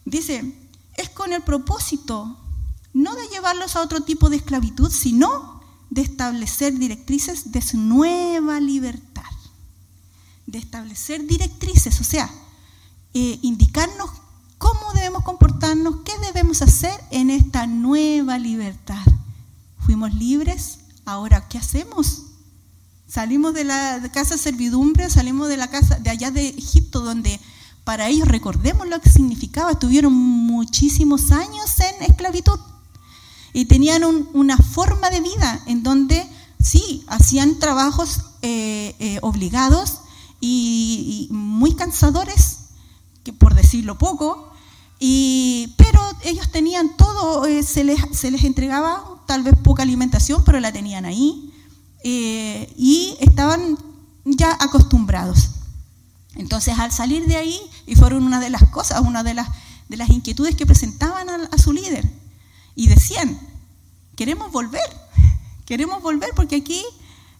[0.06, 0.56] Dice,
[0.96, 2.38] es con el propósito
[2.94, 8.60] no de llevarlos a otro tipo de esclavitud, sino de establecer directrices de su nueva
[8.60, 9.24] libertad.
[10.46, 12.30] De establecer directrices, o sea,
[13.14, 14.10] eh, indicarnos
[14.62, 19.04] cómo debemos comportarnos, qué debemos hacer en esta nueva libertad.
[19.80, 22.21] Fuimos libres, ahora ¿qué hacemos?
[23.08, 27.39] Salimos de la casa de servidumbre, salimos de la casa de allá de Egipto, donde
[27.84, 32.60] para ellos recordemos lo que significaba, estuvieron muchísimos años en esclavitud
[33.54, 36.24] y tenían una forma de vida en donde
[36.63, 40.02] sí, hacían trabajos eh, eh, obligados
[40.39, 42.60] y, muy cansadores,
[43.24, 44.51] que por decirlo poco,
[45.04, 50.44] y, pero ellos tenían todo, eh, se, les, se, les, entregaba tal vez poca alimentación,
[50.46, 51.52] pero la tenían ahí,
[52.04, 53.80] y estaban
[54.26, 55.50] ya acostumbrados.
[56.36, 59.48] Entonces, al salir de ahí, y fueron una de las cosas, una de las,
[59.90, 62.08] de las inquietudes que presentaban a, su líder,
[62.76, 63.40] y decían,
[64.16, 64.88] queremos volver,
[65.66, 66.84] queremos volver porque aquí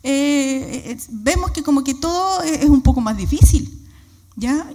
[0.02, 3.88] eh, vemos que como que todo es un poco más difícil,
[4.36, 4.68] ¿ya?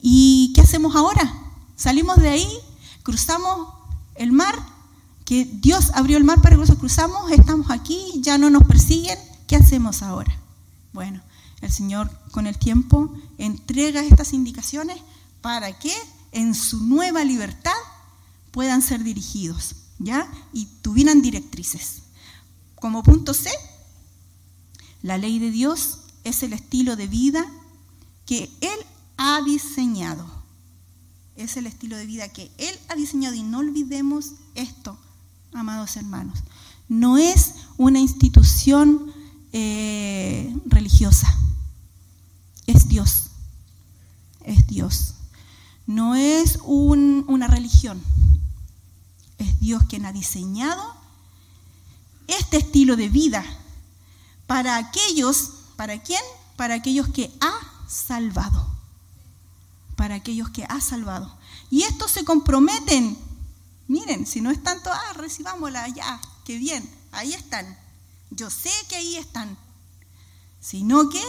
[0.00, 1.41] ¿Y qué hacemos ahora?
[1.82, 2.48] Salimos de ahí,
[3.02, 3.74] cruzamos
[4.14, 4.54] el mar,
[5.24, 9.18] que Dios abrió el mar para que nosotros cruzamos, estamos aquí, ya no nos persiguen,
[9.48, 10.32] ¿qué hacemos ahora?
[10.92, 11.20] Bueno,
[11.60, 14.96] el Señor con el tiempo entrega estas indicaciones
[15.40, 15.92] para que
[16.30, 17.72] en su nueva libertad
[18.52, 20.30] puedan ser dirigidos, ¿ya?
[20.52, 22.02] Y tuvieran directrices.
[22.76, 23.50] Como punto C,
[25.02, 27.44] la ley de Dios es el estilo de vida
[28.24, 28.78] que Él
[29.16, 30.41] ha diseñado.
[31.36, 34.98] Es el estilo de vida que Él ha diseñado y no olvidemos esto,
[35.52, 36.40] amados hermanos.
[36.88, 39.12] No es una institución
[39.52, 41.38] eh, religiosa
[42.66, 43.24] es Dios.
[44.44, 45.14] Es Dios.
[45.86, 48.02] No es una religión.
[49.38, 50.82] Es Dios quien ha diseñado
[52.28, 53.44] este estilo de vida
[54.46, 56.20] para aquellos, ¿para quién?
[56.56, 58.71] Para aquellos que ha salvado.
[59.96, 61.36] Para aquellos que ha salvado.
[61.70, 63.16] Y estos se comprometen.
[63.88, 67.78] Miren, si no es tanto, ah, recibámosla ya, qué bien, ahí están.
[68.30, 69.56] Yo sé que ahí están.
[70.60, 71.22] Sino que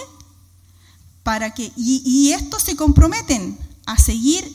[1.24, 4.46] para que, y, estos se comprometen a seguir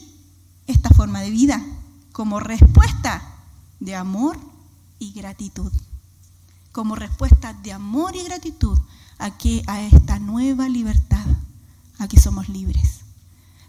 [0.66, 1.64] esta forma de vida
[2.12, 3.36] como respuesta
[3.80, 4.38] de amor
[4.98, 5.72] y gratitud.
[6.72, 8.78] Como respuesta de amor y gratitud
[9.18, 11.26] a, que, a esta nueva libertad,
[11.98, 12.97] a que somos libres.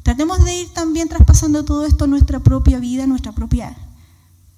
[0.03, 3.75] Tratemos de ir también traspasando todo esto a nuestra propia vida, nuestra propia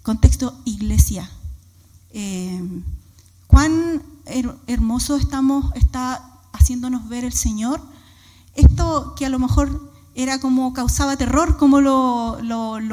[0.04, 1.30] contexto iglesia.
[2.14, 2.62] Eh,
[3.48, 4.02] cuán
[4.68, 7.82] hermoso estamos, está haciéndonos ver el Señor
[8.56, 12.38] esto que a lo mejor era como causaba terror, como lo,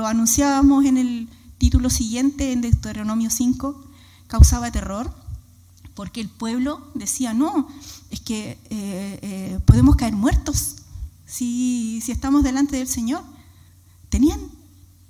[0.07, 3.85] anunciábamos en el título siguiente, en Deuteronomio 5,
[4.29, 5.13] causaba terror,
[5.95, 7.67] porque el pueblo decía, no,
[8.11, 10.77] es que eh, eh, podemos caer muertos
[11.29, 13.23] si, estamos delante del Señor.
[14.09, 14.41] Tenían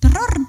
[0.01, 0.47] terror,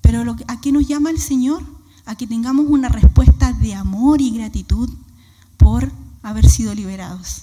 [0.00, 1.62] pero ¿a qué nos llama el Señor?
[2.06, 4.88] A que tengamos una respuesta de amor y gratitud
[5.56, 7.42] por haber sido liberados.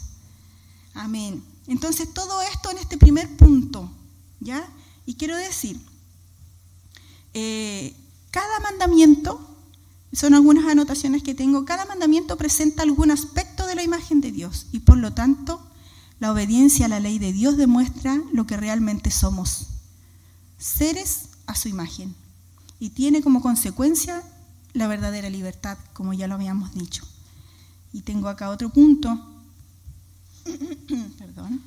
[0.94, 1.44] Amén.
[1.68, 3.92] Entonces, todo esto en este primer punto,
[4.40, 4.66] ¿ya?
[5.06, 5.80] Y quiero decir,
[7.34, 7.94] eh,
[8.32, 9.42] cada mandamiento,
[10.14, 14.68] son algunas anotaciones que tengo, cada mandamiento presenta algún aspecto de la imagen de Dios
[14.72, 15.62] y por lo tanto
[16.20, 19.68] la obediencia a la ley de Dios demuestra lo que realmente somos,
[20.58, 22.16] seres a su imagen,
[22.80, 24.24] y tiene como consecuencia
[24.74, 27.04] la verdadera libertad, como ya lo habíamos dicho.
[27.94, 29.18] Y tengo acá otro punto.
[31.18, 31.62] Perdón,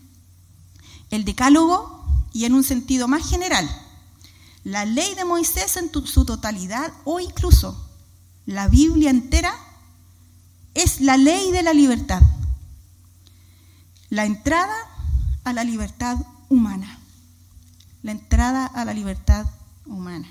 [1.10, 3.68] el decálogo y en un sentido más general,
[4.64, 7.88] la ley de Moisés en su totalidad o incluso
[8.44, 9.52] la Biblia entera
[10.74, 12.22] es la ley de la libertad,
[14.10, 14.74] la entrada
[15.44, 16.16] a la libertad
[16.48, 16.98] humana,
[18.02, 19.46] la entrada a la libertad
[19.86, 20.28] humana.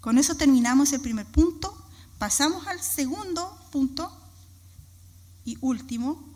[0.00, 1.76] Con eso terminamos el primer punto,
[2.18, 4.10] pasamos al segundo punto
[5.44, 6.34] y último,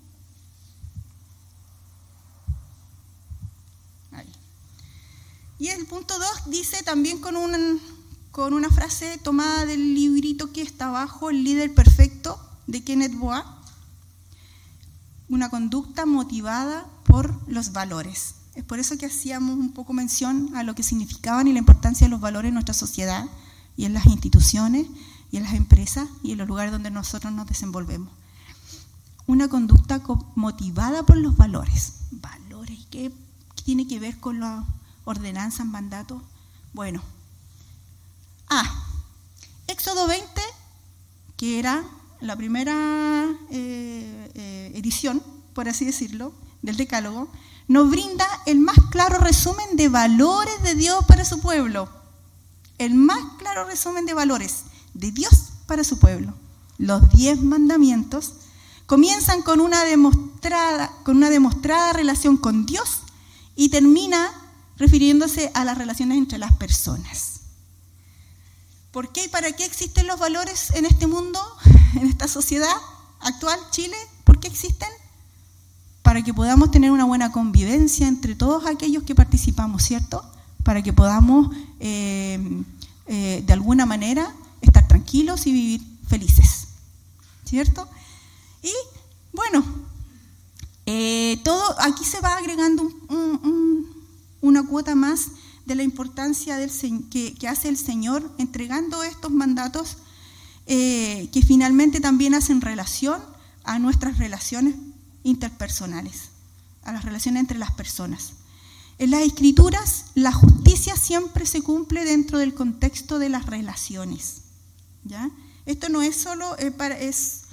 [5.59, 7.35] Y el punto 2 dice también con,
[8.31, 13.57] con una frase tomada del librito que está abajo, El líder perfecto, de Kenneth Boa,
[15.28, 18.34] una conducta motivada por los valores.
[18.54, 22.06] Es por eso que hacíamos un poco mención a lo que significaban y la importancia
[22.06, 23.26] de los valores en nuestra sociedad
[23.76, 24.86] y en las instituciones
[25.30, 28.10] y en las empresas y en los lugares donde nosotros nos desenvolvemos.
[29.26, 30.02] Una conducta
[30.34, 31.94] motivada por los valores.
[32.10, 33.12] Valores, ¿qué
[33.68, 34.64] tiene que ver con los
[35.04, 36.22] ordenanzas, mandatos.
[36.72, 37.02] Bueno.
[38.48, 38.86] Ah,
[39.66, 40.26] Éxodo 20,
[41.36, 41.84] que era
[42.20, 45.22] la primera eh, eh, edición,
[45.54, 47.28] por así decirlo, del Decálogo,
[47.68, 51.88] nos brinda el más claro resumen de valores de Dios para su pueblo.
[52.78, 56.35] El más claro resumen de valores de Dios para su pueblo.
[56.78, 58.35] Los diez mandamientos
[58.87, 63.02] comienzan con una demostrada, con una demostrada relación con Dios
[63.54, 64.31] y termina
[64.76, 67.40] refiriéndose a las relaciones entre las personas.
[68.92, 71.40] ¿Por qué y para qué existen los valores en este mundo,
[71.94, 72.74] en esta sociedad
[73.20, 73.96] actual, Chile?
[74.24, 74.88] ¿Por qué existen?
[76.03, 80.24] Para que podamos tener una buena convivencia entre todos aquellos que participamos, ¿cierto?
[80.62, 82.62] Para que podamos, eh,
[83.07, 86.68] eh, de alguna manera, estar tranquilos y vivir felices,
[87.44, 87.88] ¿cierto?
[88.62, 88.72] Y
[89.33, 89.64] bueno,
[90.87, 92.90] eh, todo aquí se va agregando
[94.40, 95.29] una cuota más
[95.66, 96.70] de la importancia del,
[97.11, 99.98] que, hace el Señor entregando estos mandatos
[100.70, 103.22] eh, que finalmente también hacen relación
[103.64, 104.74] a nuestras relaciones
[105.22, 106.28] interpersonales,
[106.83, 108.35] a las relaciones entre las personas.
[108.98, 114.42] En las escrituras, la justicia siempre se cumple dentro del contexto de las relaciones.
[115.04, 115.31] ¿ya?
[115.64, 117.44] Esto no es solo eh, para, es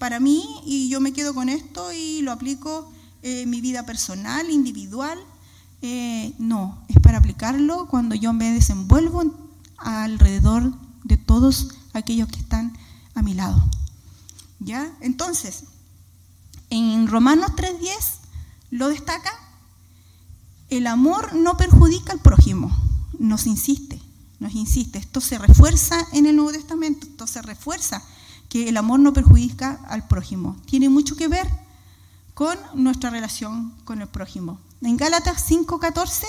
[0.00, 2.90] para mí y yo me quedo con esto y lo aplico
[3.22, 5.20] en mi vida personal, individual.
[5.82, 10.72] Eh, no, es para aplicarlo cuando yo me desenvuelvo alrededor
[11.04, 12.76] de todos aquellos que están
[13.14, 13.62] a mi lado.
[14.60, 14.90] ¿Ya?
[15.00, 15.64] Entonces,
[16.70, 17.92] en Romanos 3.10
[18.70, 19.30] lo destaca,
[20.68, 22.74] el amor no perjudica al prójimo,
[23.18, 24.00] nos insiste,
[24.40, 28.02] nos insiste, esto se refuerza en el Nuevo Testamento, esto se refuerza
[28.48, 30.56] que el amor no perjudica al prójimo.
[30.66, 31.48] Tiene mucho que ver
[32.34, 34.58] con nuestra relación con el prójimo.
[34.82, 36.26] En Gálatas 5:14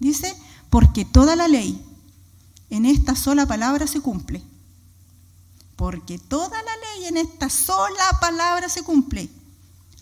[0.00, 0.36] dice,
[0.70, 1.82] porque toda la ley
[2.70, 4.42] en esta sola palabra se cumple.
[5.76, 9.28] Porque toda la ley en esta sola palabra se cumple.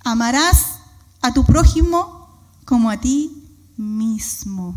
[0.04, 0.78] Amarás
[1.20, 2.28] a tu prójimo
[2.64, 3.44] como a ti
[3.76, 4.76] mismo.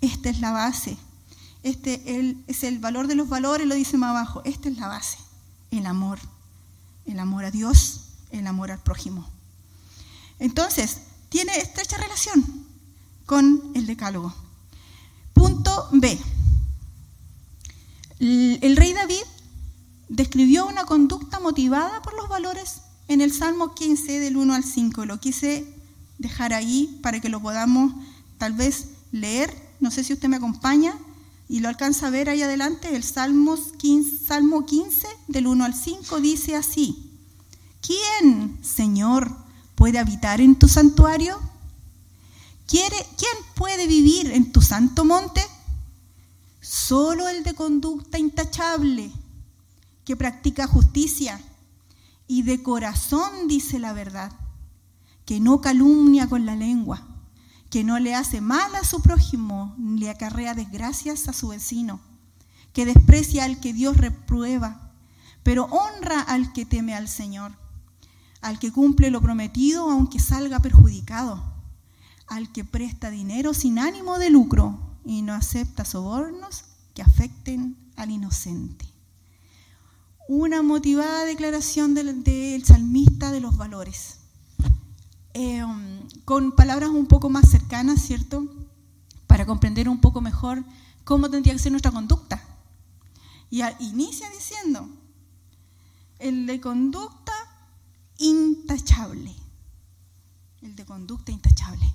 [0.00, 0.96] Esta es la base.
[1.62, 4.42] Este es el valor de los valores, lo dice más abajo.
[4.44, 5.18] Esta es la base
[5.72, 6.18] el amor,
[7.06, 9.28] el amor a Dios, el amor al prójimo.
[10.38, 12.44] Entonces, tiene estrecha relación
[13.26, 14.34] con el decálogo.
[15.32, 16.18] Punto B.
[18.20, 19.22] El rey David
[20.12, 25.06] describió una conducta motivada por los valores en el Salmo 15 del 1 al 5.
[25.06, 25.66] Lo quise
[26.18, 27.94] dejar ahí para que lo podamos
[28.36, 29.50] tal vez leer.
[29.80, 30.94] No sé si usted me acompaña
[31.48, 35.74] y lo alcanza a ver ahí adelante, el Salmo 15, Salmo 15 del 1 al
[35.74, 37.10] 5 dice así,
[37.80, 39.34] ¿quién, Señor,
[39.74, 41.38] puede habitar en tu santuario?
[42.66, 42.92] ¿Quién
[43.54, 45.42] puede vivir en tu santo monte?
[46.60, 49.10] Solo el de conducta intachable,
[50.04, 51.40] que practica justicia
[52.26, 54.32] y de corazón dice la verdad,
[55.24, 57.06] que no calumnia con la lengua
[57.72, 62.00] que no le hace mal a su prójimo, ni le acarrea desgracias a su vecino,
[62.74, 64.92] que desprecia al que Dios reprueba,
[65.42, 67.52] pero honra al que teme al Señor,
[68.42, 71.42] al que cumple lo prometido aunque salga perjudicado,
[72.26, 78.10] al que presta dinero sin ánimo de lucro y no acepta sobornos que afecten al
[78.10, 78.91] inocente.
[80.28, 84.18] Una motivada declaración del, salmista de los valores
[85.34, 85.64] eh,
[86.24, 88.44] con palabras un poco más cercanas, ¿cierto?
[89.26, 90.64] Para comprender un poco mejor
[91.04, 92.42] cómo tendría que ser nuestra conducta.
[93.50, 94.88] Y inicia diciendo,
[96.18, 97.32] el de conducta
[98.18, 99.34] intachable.
[100.62, 101.92] El de conducta intachable.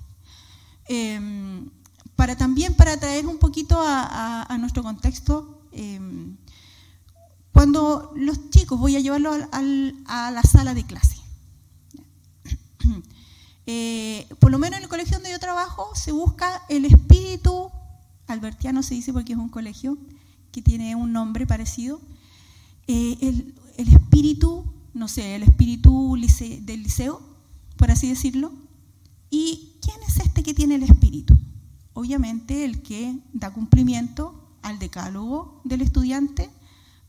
[0.86, 1.70] Em,
[2.14, 6.36] para también para traer un poquito a, nuestro contexto, em,
[7.58, 11.16] cuando los chicos, voy a llevarlos a la sala de clase.
[13.70, 17.70] Eh, por lo menos en el colegio donde yo trabajo, se busca el espíritu,
[18.26, 19.98] albertiano se dice porque es un colegio
[20.52, 22.00] que tiene un nombre parecido,
[22.86, 26.16] eh, el, espíritu, no sé, el espíritu
[26.62, 27.20] del liceo,
[27.76, 28.52] por así decirlo.
[29.30, 31.36] ¿Y quién es este que tiene el espíritu?
[31.92, 36.50] Obviamente el que da cumplimiento al decálogo del estudiante,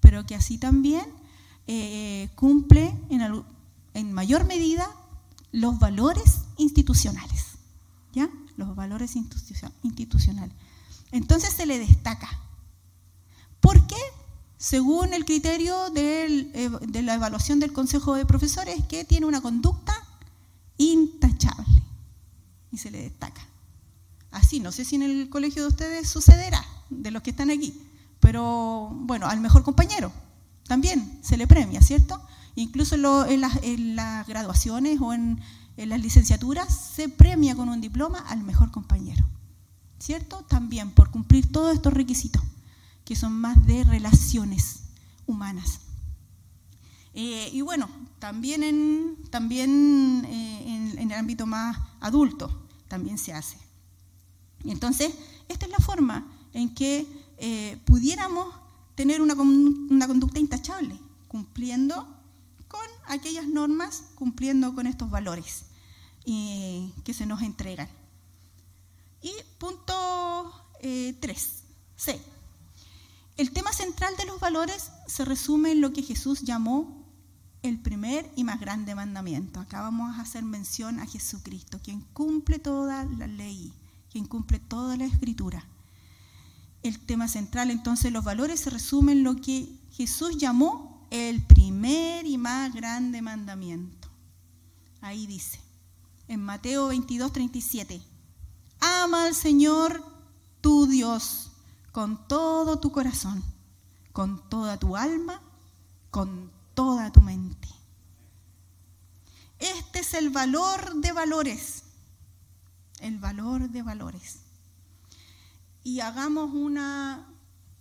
[0.10, 1.06] pero que así también
[1.68, 3.22] eh, cumple en,
[3.94, 4.90] en mayor medida
[5.52, 7.60] los valores institucionales.
[8.12, 8.28] ¿Ya?
[8.58, 10.56] Los valores institucionales.
[11.12, 12.28] Entonces se le destaca.
[13.60, 14.02] ¿Por qué?
[14.58, 19.94] Según el criterio eh, de la evaluación del Consejo de Profesores, que tiene una conducta
[20.78, 21.84] intachable.
[22.72, 23.48] Y se le destaca.
[24.32, 27.80] Así, no sé si en el colegio de ustedes sucederá, de los que están aquí,
[28.20, 30.12] pero bueno, al mejor compañero
[30.68, 32.22] también se le premia, ¿cierto?
[32.56, 32.96] Incluso
[33.26, 35.40] en, las, graduaciones o en
[35.80, 39.26] en las licenciaturas se premia con un diploma al mejor compañero.
[39.98, 40.44] ¿Cierto?
[40.44, 42.42] También por cumplir todos estos requisitos,
[43.06, 44.82] que son más de relaciones
[45.26, 45.80] humanas.
[47.14, 47.88] Eh, y bueno,
[48.20, 53.58] también, en, también eh, en, el ámbito más adulto también se hace.
[54.66, 55.14] Entonces,
[55.48, 57.08] esta es la forma en que
[57.40, 58.54] eh, pudiéramos
[58.96, 62.06] tener una, conducta intachable, cumpliendo
[62.68, 65.66] con aquellas normas, cumpliendo con estos valores
[66.26, 67.90] que se nos entregan.
[69.22, 71.64] Y punto 3,
[71.96, 72.22] C.
[73.38, 77.00] El tema central de los valores se resume en lo que Jesús llamó
[77.64, 79.60] el primer y más grande mandamiento.
[79.60, 83.74] Acá vamos a hacer mención a Jesucristo, quien cumple toda la ley,
[84.12, 85.66] quien cumple toda la escritura.
[86.84, 92.26] El tema central, entonces, los valores se resumen en lo que Jesús llamó el primer
[92.26, 94.08] y más grande mandamiento.
[95.02, 95.60] Ahí dice,
[96.28, 98.02] en Mateo 22, 37,
[98.80, 100.04] ama al Señor
[100.62, 101.52] tu Dios
[101.92, 103.44] con todo tu corazón,
[104.14, 105.42] con toda tu alma,
[106.12, 107.68] con toda tu mente.
[109.60, 111.84] Este es el valor de valores,
[113.00, 114.40] el valor de valores.
[115.90, 116.78] Y hagamos un,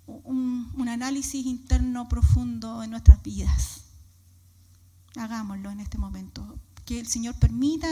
[0.06, 3.82] un análisis interno profundo en nuestras vidas.
[5.14, 6.58] Hagámoslo en este momento.
[6.86, 7.86] Que el Señor permita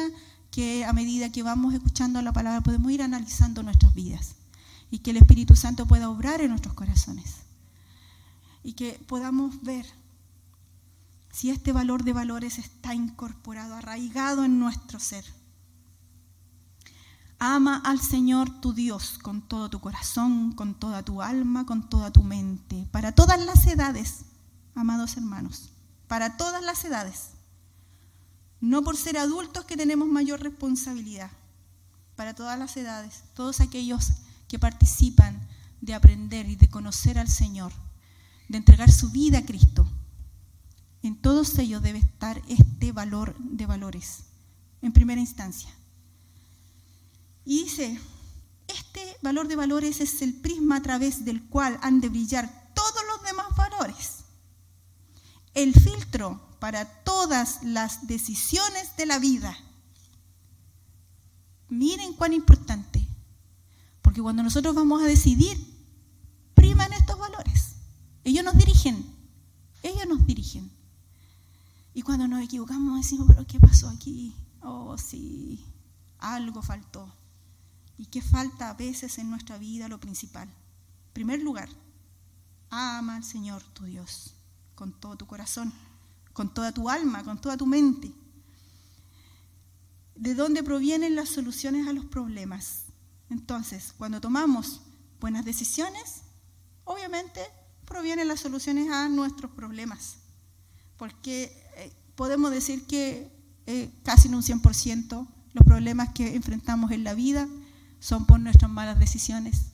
[0.51, 4.37] que a medida que vamos escuchando la palabra podemos ir analizando nuestras vidas
[4.91, 7.41] y que el Espíritu Santo pueda obrar en nuestros corazones
[8.62, 9.85] y que podamos ver
[11.31, 15.27] si este valor de valores está incorporado, arraigado en nuestro ser.
[17.39, 22.11] Ama al Señor tu Dios con todo tu corazón, con toda tu alma, con toda
[22.11, 24.24] tu mente, para todas las edades,
[24.74, 25.70] amados hermanos,
[26.09, 27.30] para todas las edades.
[28.61, 31.30] No por ser adultos que tenemos mayor responsabilidad,
[32.14, 34.12] para todas las edades, todos aquellos
[34.49, 35.47] que participan
[35.82, 37.72] de aprender y de conocer al Señor,
[38.49, 39.87] de entregar su vida a Cristo
[41.07, 44.24] en todos ellos debe estar este valor de valores,
[44.82, 45.70] en primera instancia.
[47.47, 47.99] Y dice,
[48.67, 53.03] este valor de valores es el prisma a través del cual han de brillar todos
[53.09, 54.25] los demás valores.
[55.55, 59.57] El filtro para todas las decisiones de la vida.
[61.69, 63.07] Miren cuán importante,
[64.03, 65.57] porque cuando nosotros vamos a decidir,
[66.55, 67.77] priman estos valores.
[68.25, 69.07] Ellos nos dirigen,
[69.85, 70.71] ellos nos dirigen.
[71.95, 74.35] Y cuando nos equivocamos decimos, pero ¿qué pasó aquí?
[74.63, 75.65] Oh, sí,
[76.19, 77.13] algo faltó.
[77.99, 80.49] ¿Y qué falta a veces en nuestra vida lo principal?
[80.49, 81.69] En primer lugar,
[82.71, 84.35] ama al Señor tu Dios
[84.75, 85.73] con todo tu corazón,
[86.33, 88.13] con toda tu alma, con toda tu mente.
[90.15, 92.85] ¿De dónde provienen las soluciones a los problemas?
[93.31, 94.83] Entonces, cuando tomamos
[95.21, 96.23] buenas decisiones,
[96.85, 97.41] obviamente
[97.87, 100.19] provienen las soluciones a nuestros problemas.
[100.97, 101.67] Porque
[102.17, 103.31] podemos decir que
[103.67, 107.47] eh, casi en un 100% los problemas que enfrentamos en la vida
[107.99, 109.73] son por nuestras malas decisiones.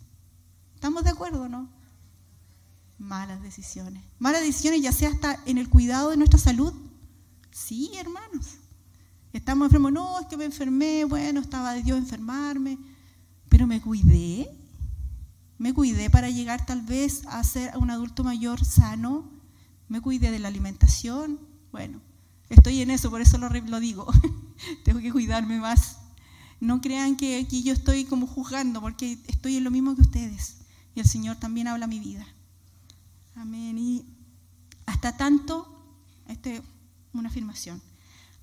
[0.74, 1.68] ¿Estamos de acuerdo no?
[2.98, 4.02] Malas decisiones.
[4.18, 6.72] Malas decisiones ya sea hasta en el cuidado de nuestra salud.
[7.50, 8.58] Sí, hermanos.
[9.32, 9.92] Estamos enfermos.
[9.92, 11.04] No, es que me enfermé.
[11.04, 12.78] Bueno, estaba de Dios enfermarme.
[13.48, 14.48] Pero me cuidé.
[15.58, 19.30] Me cuidé para llegar tal vez a ser un adulto mayor sano.
[19.88, 21.40] Me cuidé de la alimentación.
[21.72, 22.00] Bueno,
[22.52, 24.06] Estoy en eso, por eso lo, lo digo.
[24.84, 25.96] Tengo que cuidarme más.
[26.62, 30.58] No crean que aquí yo estoy como juzgando, porque estoy en lo mismo que ustedes.
[30.94, 32.24] Y el Señor también habla mi vida.
[33.34, 33.76] Amén.
[33.76, 34.04] Y
[34.86, 35.66] hasta tanto,
[36.28, 36.62] este,
[37.14, 37.82] una afirmación,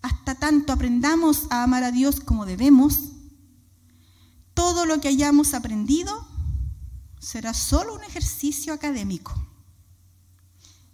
[0.02, 3.14] hasta tanto aprendamos a amar a Dios como debemos,
[4.54, 6.28] todo lo que hayamos aprendido
[7.22, 9.34] será solo un ejercicio académico.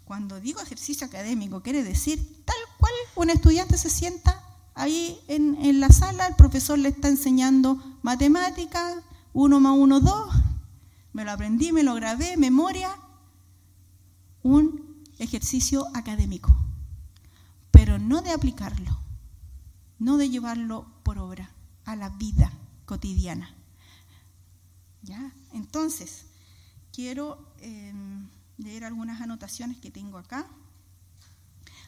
[0.04, 4.45] Cuando digo ejercicio académico, quiere decir tal cual un estudiante se sienta
[4.76, 8.98] ahí en, la sala, el profesor le está enseñando matemáticas,
[9.34, 10.34] uno más uno, dos,
[11.14, 12.96] me lo aprendí, me lo grabé, memoria,
[14.44, 16.56] un ejercicio académico,
[17.72, 19.00] pero no de aplicarlo,
[19.98, 21.50] no de llevarlo por obra
[21.86, 22.52] a la vida
[22.86, 23.50] cotidiana.
[25.02, 25.32] ¿Ya?
[25.54, 26.26] Entonces,
[26.92, 27.54] quiero...
[27.62, 30.48] Em, leer algunas anotaciones que tengo acá.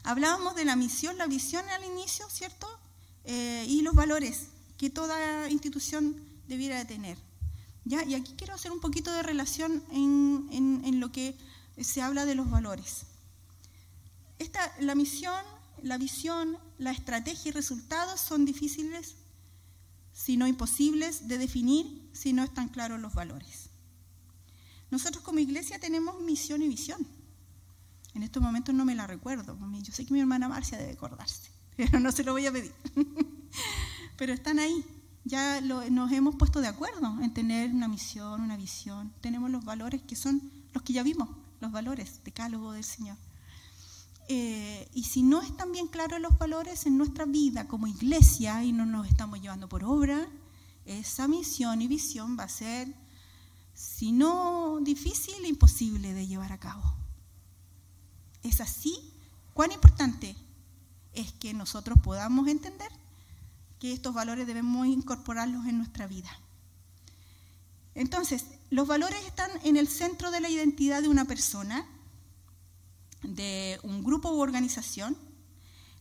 [0.08, 2.66] Hablábamos de la misión, la visión al inicio, ¿cierto?
[3.26, 4.48] Eh, y los valores
[4.78, 6.16] que toda institución
[6.48, 7.18] debiera de tener.
[7.84, 8.06] ¿ya?
[8.06, 11.36] Y aquí quiero hacer un poquito de relación en, lo que
[11.82, 13.02] se habla de los valores.
[14.40, 15.44] Esta, la misión
[15.84, 19.16] la visión, la estrategia y resultados son difíciles,
[20.14, 23.70] si no imposibles, de definir si no están claros los valores.
[24.90, 27.06] Nosotros como iglesia tenemos misión y visión.
[28.18, 29.56] En estos momentos no me la recuerdo.
[29.84, 32.74] Yo sé que mi hermana Marcia debe acordarse, pero no se lo voy a pedir.
[34.18, 34.84] pero están ahí.
[35.24, 39.14] Ya nos hemos puesto de acuerdo en tener una misión, una visión.
[39.22, 40.42] Tenemos los valores que son
[40.74, 43.18] los que ya vimos, los valores, decálogo del Señor.
[44.30, 48.72] Eh, y si no están bien claros los valores en nuestra vida como iglesia y
[48.72, 50.28] no nos estamos llevando por obra,
[50.86, 52.92] esa misión y visión va a ser,
[53.76, 56.97] si no difícil, imposible de llevar a cabo.
[58.48, 59.14] Es así.
[59.54, 60.36] ¿Cuán importante
[61.14, 62.90] es que nosotros podamos entender
[63.80, 66.30] que estos valores debemos incorporarlos en nuestra vida?
[67.94, 71.86] Entonces, los valores están en el centro de la identidad de una persona
[73.24, 75.18] de un grupo u organización.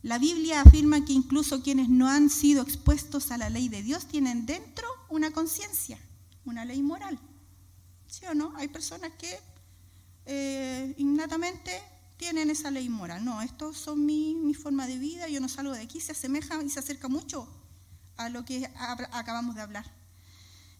[0.02, 4.06] La Biblia afirma que incluso quienes no han sido expuestos a la ley de Dios
[4.06, 5.98] tienen dentro una conciencia,
[6.44, 7.18] una ley moral.
[8.06, 8.52] ¿Sí o no?
[8.56, 9.36] Hay personas que
[10.26, 11.82] eh, innatamente
[12.16, 13.24] tienen esa ley moral.
[13.24, 16.70] No, esto son mi, forma de vida, yo no salgo de aquí, se asemeja y
[16.70, 17.48] se acerca mucho
[18.16, 18.70] a lo que
[19.12, 19.84] acabamos de hablar.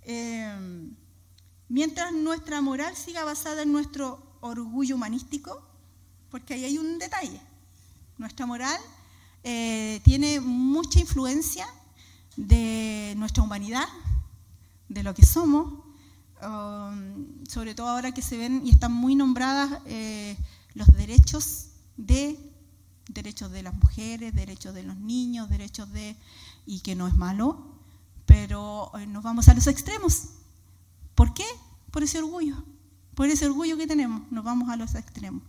[0.03, 0.91] Eh,
[1.69, 5.63] mientras nuestra moral siga basada en nuestro orgullo humanístico,
[6.31, 7.41] porque ahí hay un detalle.
[8.19, 8.81] Nuestra moral
[9.45, 11.67] eh, tiene mucha influencia
[12.37, 13.87] de nuestra humanidad,
[14.89, 15.85] de lo que somos,
[16.43, 20.37] um, sobre todo ahora que se ven y están muy nombradas eh,
[20.77, 22.39] los derechos de
[23.09, 26.17] derechos de las mujeres, derechos de los niños, derechos de
[26.67, 27.59] y que no es malo,
[28.27, 30.31] pero eh, nos vamos a los extremos.
[31.15, 31.47] ¿Por qué?
[31.91, 32.63] Por ese orgullo,
[33.15, 35.43] por ese orgullo que tenemos, nos vamos a los extremos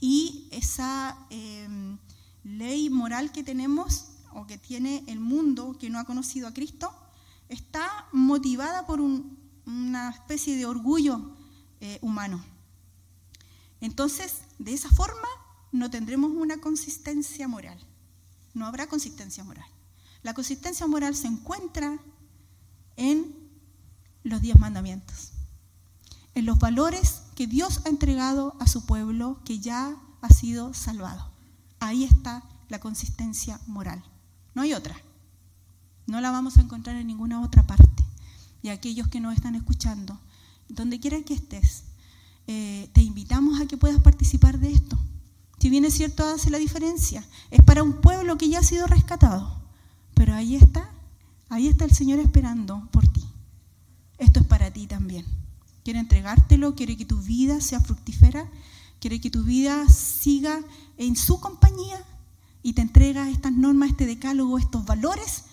[0.00, 1.98] y esa em,
[2.42, 6.90] ley moral que tenemos o que tiene el mundo que no ha conocido a Cristo
[7.50, 11.36] está motivada por una especie de orgullo
[11.80, 12.42] eh, humano.
[13.82, 15.28] Entonces, de esa forma
[15.72, 17.78] no tendremos una consistencia moral.
[18.54, 19.66] No habrá consistencia moral.
[20.22, 21.98] La consistencia moral se encuentra
[22.96, 23.34] en
[24.22, 25.32] los diez mandamientos,
[26.36, 31.32] en los valores que Dios ha entregado a su pueblo que ya ha sido salvado.
[31.80, 34.04] Ahí está la consistencia moral.
[34.54, 34.94] No hay otra.
[36.06, 38.04] No la vamos a encontrar en ninguna otra parte.
[38.62, 40.20] Y aquellos que nos están escuchando,
[40.68, 41.82] donde quiera que estés,
[42.52, 44.98] eh, te invitamos a que puedas participar de esto.
[45.58, 47.24] Si bien es cierto, hace la diferencia.
[47.50, 49.62] Es para un pueblo que ya ha sido rescatado.
[50.14, 50.90] Pero ahí está,
[51.48, 53.24] ahí está el Señor esperando por ti.
[54.18, 55.24] Esto es para ti también
[55.84, 58.48] quiere entregártelo, quiere que tu vida sea fructífera,
[59.00, 60.60] quiere que tu vida siga
[60.96, 62.02] en su compañía
[62.62, 65.44] y te entrega estas normas, este decálogo, estos valores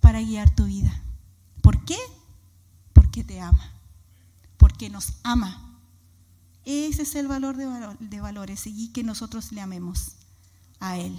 [0.00, 1.02] para guiar tu vida.
[1.62, 1.98] ¿Por qué?
[2.92, 3.72] Porque te ama,
[4.56, 5.65] porque nos ama.
[6.66, 10.16] Ese es el valor de, valores y que nosotros le amemos
[10.80, 11.16] a Él.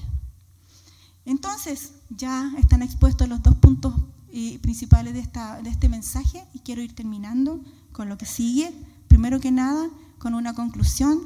[1.23, 3.95] Entonces, ya están expuestos los dos puntos
[4.33, 5.21] eh, principales de,
[5.69, 8.73] este mensaje y quiero ir terminando con lo que sigue,
[9.07, 9.89] primero que nada,
[10.19, 11.21] con una conclusión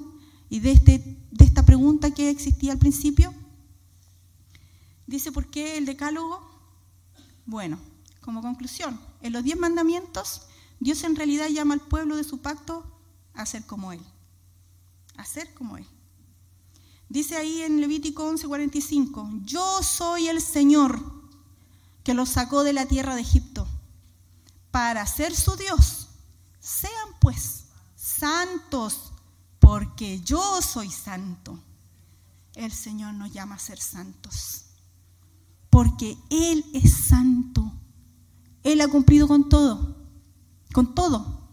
[0.51, 3.33] y este, de esta pregunta que existía al principio.
[5.07, 6.39] Dice, ¿por qué el decálogo?
[7.47, 7.79] Bueno,
[8.21, 10.43] como conclusión, en los diez mandamientos,
[10.79, 12.85] Dios en realidad llama al pueblo de su pacto
[13.33, 14.01] a ser como Él.
[15.17, 15.85] A ser como Él.
[17.09, 21.01] Dice ahí en Levítico 11:45, yo soy el Señor
[22.03, 23.67] que los sacó de la tierra de Egipto
[24.71, 26.07] para ser su Dios
[26.61, 29.11] sean pues santos,
[29.59, 31.59] porque yo soy santo.
[32.53, 34.65] El Señor nos llama a ser santos,
[35.69, 37.71] porque Él es santo.
[38.63, 39.97] Él ha cumplido con todo,
[40.71, 41.49] con todo.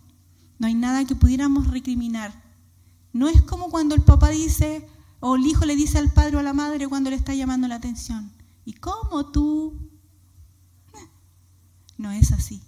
[0.58, 2.47] No hay nada que pudiéramos recriminar.
[3.12, 4.88] No es como cuando el papá dice,
[5.20, 7.68] o el hijo le dice al padre o a la madre cuando le está llamando
[7.68, 8.32] la atención.
[8.64, 9.90] ¿Y cómo tú?
[11.96, 12.62] No es así.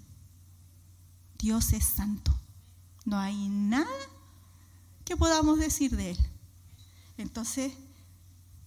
[1.38, 2.32] Dios es santo.
[3.04, 3.86] No hay nada
[5.04, 6.18] que podamos decir de Él.
[7.16, 7.72] Entonces,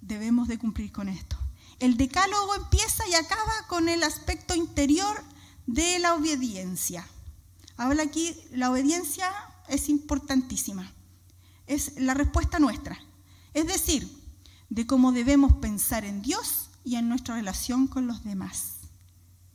[0.01, 1.37] debemos de cumplir con esto.
[1.79, 5.23] El decálogo empieza y acaba con el aspecto interior
[5.67, 7.07] de la obediencia.
[7.77, 9.29] Habla aquí, la obediencia
[9.67, 10.91] es importantísima.
[11.67, 12.99] Es la respuesta nuestra.
[13.53, 14.07] Es decir,
[14.69, 18.79] de cómo debemos pensar en Dios y en nuestra relación con los demás.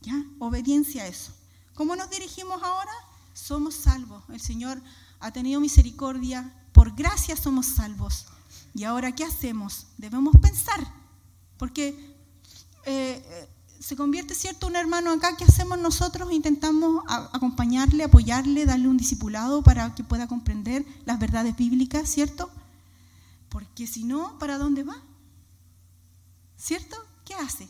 [0.01, 0.23] ¿Ya?
[0.39, 1.33] Obediencia a eso.
[1.73, 2.91] ¿Cómo nos dirigimos ahora?
[3.39, 4.23] somos salvos.
[4.29, 4.81] El Señor
[5.19, 8.25] ha tenido misericordia, por gracia somos salvos.
[8.73, 9.87] ¿Y ahora qué hacemos?
[9.97, 10.79] Debemos pensar
[11.57, 12.15] Porque
[12.85, 13.49] eh,
[13.79, 16.31] se convierte, ¿cierto?, un hermano acá, ¿qué hacemos nosotros?
[16.31, 22.51] Intentamos acompañarle, apoyarle, darle un discipulado para que pueda comprender las verdades bíblicas, ¿cierto?
[23.49, 25.01] Porque si no, ¿para dónde va?
[26.57, 26.97] ¿Cierto?
[27.23, 27.69] ¿Qué hace?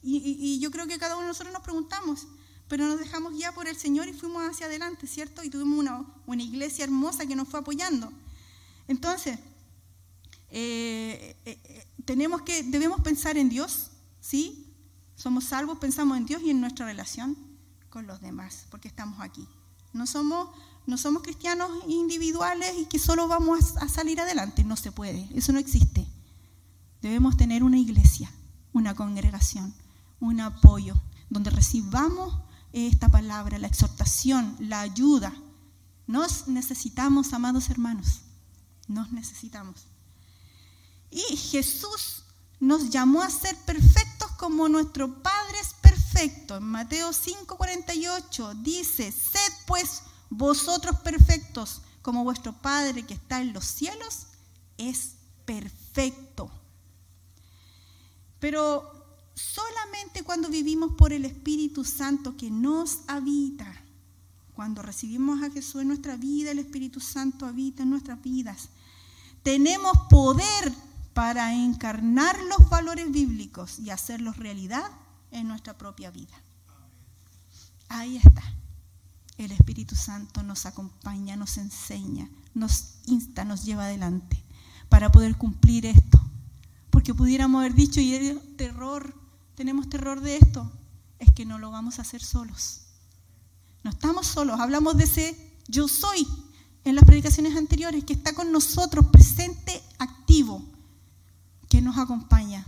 [0.00, 2.28] Y, yo creo que cada uno de nosotros nos preguntamos,
[2.68, 5.42] pero nos dejamos ya por el Señor y fuimos hacia adelante, ¿cierto?
[5.42, 8.12] Y tuvimos una, una iglesia hermosa que nos fue apoyando.
[8.86, 9.38] Entonces,
[10.50, 13.90] eh, eh, eh, tenemos que, debemos pensar en Dios,
[14.20, 14.67] ¿sí?
[15.18, 17.36] Somos salvos, pensamos en Dios y en nuestra relación
[17.90, 19.44] con los demás, porque estamos aquí.
[19.92, 20.50] No somos,
[20.86, 25.50] no somos cristianos individuales y que solo vamos a, salir adelante, no se puede, eso
[25.50, 26.06] no existe.
[27.02, 28.30] Debemos tener una iglesia,
[28.72, 29.74] una congregación,
[30.20, 30.94] un apoyo,
[31.30, 32.40] donde recibamos
[32.72, 35.34] esta palabra, la exhortación, la ayuda.
[36.06, 38.20] Nos necesitamos, amados hermanos,
[38.86, 39.88] nos necesitamos.
[41.10, 42.22] Y Jesús
[42.60, 44.07] nos llamó a ser perfectos
[44.38, 46.56] como nuestro Padre es perfecto.
[46.56, 53.64] En Mateo 5:48 dice, sed pues vosotros perfectos como vuestro Padre que está en los
[53.64, 54.28] cielos
[54.78, 55.14] es
[55.44, 56.50] perfecto.
[58.38, 63.74] Pero solamente cuando vivimos por el Espíritu Santo que nos habita,
[64.54, 68.68] cuando recibimos a Jesús en nuestra vida, el Espíritu Santo habita en nuestras vidas,
[69.42, 70.72] tenemos poder
[71.18, 74.88] para encarnar los valores bíblicos y hacerlos realidad
[75.32, 76.40] en nuestra propia vida.
[77.88, 78.44] Ahí está.
[79.36, 84.40] El Espíritu Santo nos acompaña, nos enseña, nos insta, nos lleva adelante
[84.88, 86.20] para poder cumplir esto.
[86.88, 89.12] Porque pudiéramos haber dicho, y terror,
[89.56, 90.70] tenemos terror de esto,
[91.18, 92.82] es que no lo vamos a hacer solos.
[93.82, 96.28] No estamos solos, hablamos de ese yo soy
[96.84, 100.77] en las predicaciones anteriores, que está con nosotros presente, activo
[101.68, 102.66] que nos acompaña.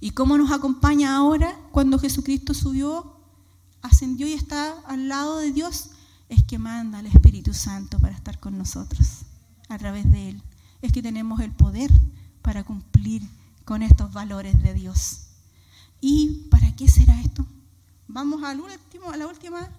[0.00, 3.16] ¿Y cómo nos acompaña ahora cuando Jesucristo subió,
[3.82, 5.90] ascendió y está al lado de Dios?
[6.28, 9.22] Es que manda al Espíritu Santo para estar con nosotros
[9.68, 10.42] a través de Él.
[10.82, 11.90] Es que tenemos el poder
[12.42, 13.22] para cumplir
[13.64, 15.28] con estos valores de Dios.
[16.00, 17.46] ¿Y para qué será esto?
[18.08, 19.70] Vamos al último, a la última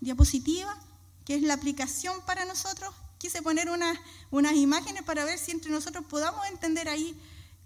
[0.00, 0.76] diapositiva,
[1.24, 2.92] que es la aplicación para nosotros.
[3.18, 3.96] Quise poner unas,
[4.30, 7.16] unas imágenes para ver si entre nosotros podamos entender ahí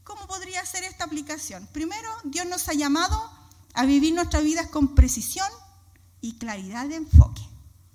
[0.05, 1.67] ¿Cómo podría ser esta aplicación?
[1.73, 3.19] Primero, Dios nos ha llamado
[3.73, 5.49] a vivir nuestras vidas con precisión
[6.21, 7.43] y claridad de enfoque.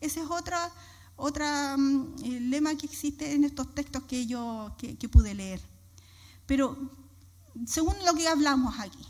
[0.02, 0.72] Ese es otra,
[1.16, 2.16] otra mm,
[2.50, 5.62] lema que existe en estos textos que yo que, pude leer.
[6.48, 6.76] Pero
[7.68, 9.06] según lo que hablamos aquí,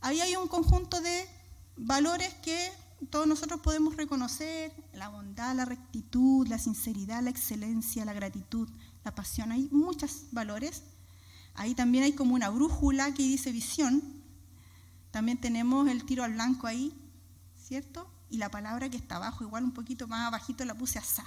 [0.00, 1.28] ahí hay un conjunto de
[1.76, 2.72] valores que
[3.10, 8.68] todos nosotros podemos reconocer, la bondad, la rectitud, la sinceridad, la excelencia, la gratitud,
[9.04, 9.50] la pasión.
[9.50, 10.82] Hay muchos valores
[11.54, 14.02] Ahí también hay como una brújula que dice visión.
[15.10, 16.92] También tenemos el tiro al blanco ahí,
[17.56, 18.10] ¿cierto?
[18.28, 21.26] Y la palabra que está abajo, igual un poquito más abajito, la puse azar.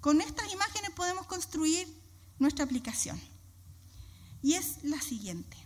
[0.00, 1.88] Con estas imágenes podemos construir
[2.38, 3.18] nuestra aplicación.
[4.42, 5.56] Y es la siguiente.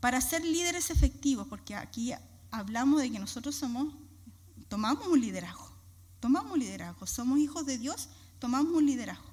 [0.00, 2.12] Para ser líderes efectivos, porque aquí
[2.50, 3.94] hablamos de que nosotros somos,
[4.68, 5.72] tomamos un liderazgo,
[6.20, 9.27] tomamos un liderazgo, somos hijos de Dios, tomamos un liderazgo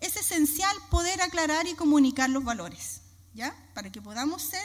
[0.00, 3.02] es esencial poder aclarar y comunicar los valores,
[3.34, 3.54] ¿ya?
[3.74, 4.62] Para que podamos ser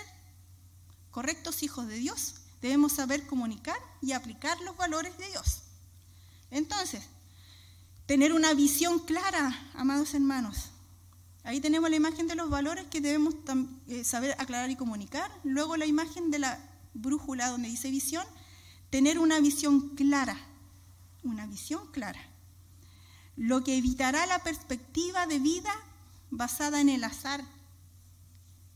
[1.12, 5.64] correctos hijos de Dios, debemos saber comunicar y aplicar los valores de Dios.
[6.52, 7.04] Entonces,
[8.06, 10.72] tener una visión clara, amados hermanos.
[11.44, 13.36] Ahí tenemos la imagen de los valores que debemos
[13.88, 15.30] eh, saber aclarar y comunicar.
[15.44, 16.60] Luego la imagen de la
[16.94, 18.26] brújula donde dice visión.
[18.90, 20.38] Tener una visión clara.
[21.24, 22.35] Una visión clara
[23.38, 25.72] lo que evitará la perspectiva de vida
[26.32, 27.44] basada en el azar.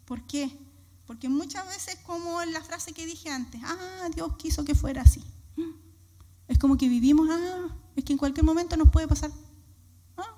[0.06, 0.52] ¿Por qué?
[1.08, 5.02] Porque muchas veces, como en la frase que dije antes, ah, Dios quiso que fuera
[5.02, 5.24] así.
[6.48, 9.32] Es como que vivimos, ah, es que en cualquier momento nos puede pasar.
[10.18, 10.36] Ah,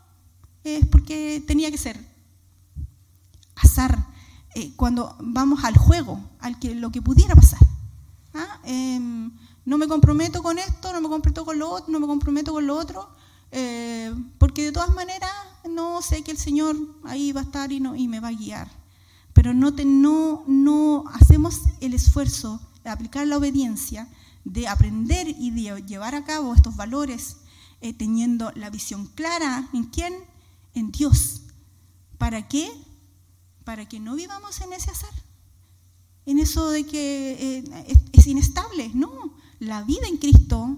[0.63, 1.99] es porque tenía que ser.
[3.55, 4.07] Azar.
[4.53, 7.59] Eh, cuando vamos al juego, al que lo que pudiera pasar.
[8.33, 9.31] Ah, em,
[9.65, 12.67] no me comprometo con esto, no me comprometo con lo otro, no me comprometo con
[12.67, 13.09] lo otro,
[13.51, 15.31] eh, porque de todas maneras
[15.69, 18.69] no sé que el Señor ahí va a estar y, no, me va a guiar.
[19.33, 19.85] Pero no, te,
[21.13, 24.07] hacemos el esfuerzo de aplicar la obediencia,
[24.43, 27.37] de aprender y de llevar a cabo estos valores,
[27.81, 30.13] eh, teniendo la visión clara en quién,
[30.73, 31.43] en Dios.
[32.17, 32.69] ¿Para qué?
[33.63, 35.13] Para que no vivamos en ese azar,
[36.25, 38.91] en eso de que eh, es inestable.
[38.93, 40.77] No, la vida en Cristo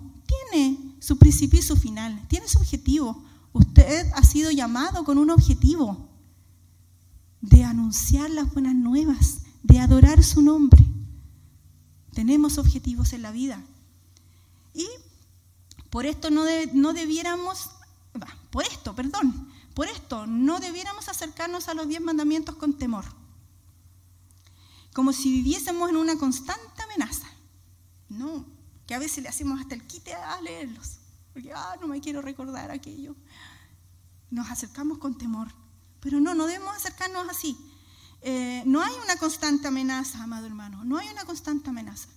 [0.52, 3.24] tiene su principio y su final, tiene su objetivo.
[3.52, 6.10] Usted ha sido llamado con un objetivo.
[7.42, 10.82] de anunciar las buenas nuevas, de adorar su nombre.
[12.14, 13.62] Tenemos objetivos en la vida.
[14.74, 14.88] Y
[15.90, 17.70] por esto no, no debiéramos,
[18.50, 23.04] por esto, perdón, por esto no debiéramos acercarnos a los diez mandamientos con temor,
[24.94, 27.28] como si viviésemos en una constante amenaza.
[28.08, 28.46] No,
[28.86, 31.00] que a veces le hacemos hasta el quite a leerlos,
[31.32, 33.16] porque ah, no me quiero recordar aquello.
[34.30, 35.50] Nos acercamos con temor,
[36.00, 37.58] pero no, no debemos acercarnos así.
[38.22, 42.08] Eh, no hay una constante amenaza, amado hermano, no hay una constante amenaza.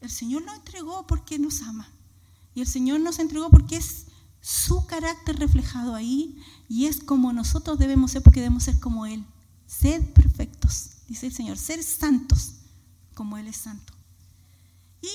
[0.00, 1.88] El Señor nos entregó porque nos ama.
[2.54, 4.06] Y el Señor nos entregó porque es
[4.40, 9.24] su carácter reflejado ahí y es como nosotros debemos ser porque debemos ser como Él.
[9.66, 12.54] Sed perfectos, dice el Señor, ser santos
[13.14, 13.92] como Él es santo.
[15.02, 15.08] ¿Y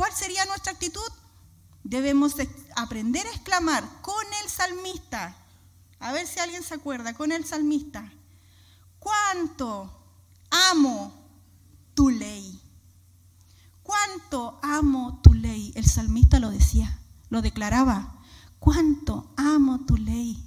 [0.00, 1.12] cuál sería nuestra actitud?
[1.84, 2.34] Debemos
[2.74, 5.36] aprender a exclamar con el salmista.
[5.98, 8.10] A ver si alguien se acuerda, con el salmista.
[8.98, 9.92] ¿Cuánto
[10.70, 11.12] amo
[11.92, 12.62] tu ley?
[13.82, 15.70] ¿Cuánto amo tu ley?
[15.76, 16.98] El salmista lo decía,
[17.28, 18.22] lo declaraba.
[18.58, 20.42] ¿Cuánto amo tu ley?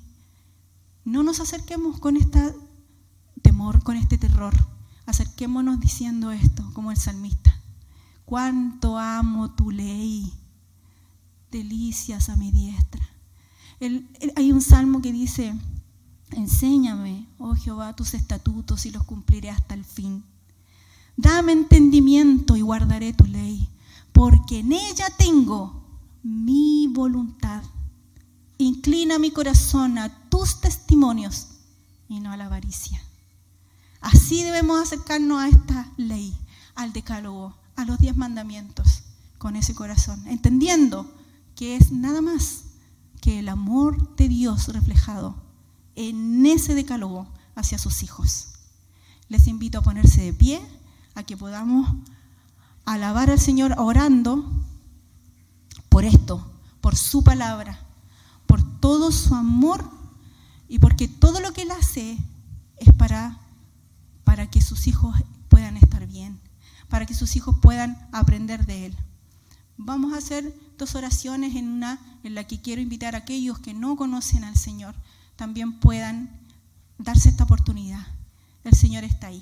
[1.05, 2.55] No nos acerquemos con este
[3.43, 4.55] temor, con este terror.
[5.05, 7.52] Acerquémonos diciendo esto, como el salmista.
[8.25, 10.31] Cuánto amo tu ley.
[11.51, 13.07] Delicias a mi diestra.
[14.35, 15.53] hay un salmo que dice,
[16.31, 20.23] enséñame, oh Jehová, tus estatutos y los cumpliré hasta el fin.
[21.15, 23.69] Dame entendimiento y guardaré tu ley,
[24.11, 25.83] porque en ella tengo
[26.23, 27.61] mi voluntad.
[28.57, 31.49] Inclina mi corazón a tus testimonios
[32.07, 33.01] y no a la avaricia.
[34.01, 36.35] Así debemos acercarnos a esta ley,
[36.75, 39.03] al decálogo, a los diez mandamientos,
[39.37, 41.13] con ese corazón, entendiendo
[41.55, 42.63] que es nada más
[43.21, 45.35] que el amor de Dios reflejado
[45.95, 48.49] en ese decálogo hacia sus hijos.
[49.29, 50.61] Les invito a ponerse de pie
[51.15, 51.89] a que podamos
[52.85, 54.49] alabar al Señor orando
[55.89, 56.51] por esto,
[56.81, 57.79] por su palabra,
[58.47, 59.89] por todo su amor
[60.67, 62.17] y porque todo lo que Él hace
[62.77, 63.39] es para,
[64.23, 65.15] para que sus hijos
[65.49, 66.39] puedan estar bien,
[66.93, 68.95] para que sus hijos puedan aprender de Él.
[69.77, 73.73] Vamos a hacer dos oraciones en una en la que quiero invitar a aquellos que
[73.73, 74.93] no conocen al Señor,
[75.35, 76.29] también puedan
[76.99, 78.05] darse esta oportunidad.
[78.63, 79.41] El Señor está ahí.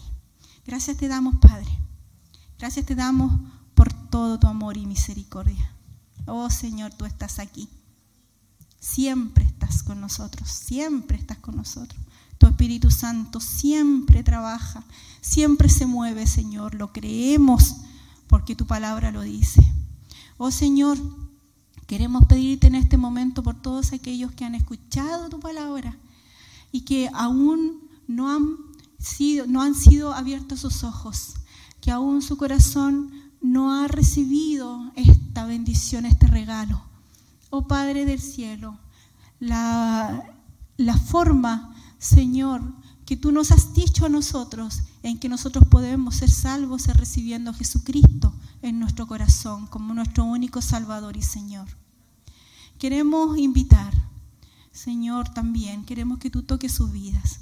[0.65, 1.67] Gracias te damos, Padre.
[2.57, 3.37] Gracias te damos
[3.75, 5.73] por todo tu amor y misericordia.
[6.27, 7.67] Oh Señor, tú estás aquí.
[8.79, 12.01] Siempre estás con nosotros, siempre estás con nosotros.
[12.41, 14.83] Tu Espíritu Santo siempre trabaja,
[15.21, 16.73] siempre se mueve, Señor.
[16.73, 17.75] Lo creemos
[18.25, 19.61] porque tu palabra lo dice.
[20.39, 20.97] Oh Señor,
[21.85, 25.95] queremos pedirte en este momento por todos aquellos que han escuchado tu palabra
[26.71, 28.57] y que aún no han
[29.47, 31.35] no han sido abiertos sus ojos,
[31.79, 36.81] que aún su corazón no ha recibido esta bendición, este regalo.
[37.51, 38.79] Oh Padre del cielo,
[39.39, 40.23] la,
[40.77, 41.70] la forma,
[42.01, 42.61] Señor,
[43.05, 47.53] que tú nos has dicho a nosotros en que nosotros podemos ser salvos recibiendo a
[47.53, 51.69] Jesucristo en nuestro corazón como nuestro único Salvador y Señor.
[52.77, 53.93] Queremos invitar,
[54.73, 57.39] Señor, también, queremos que tú toques sus vidas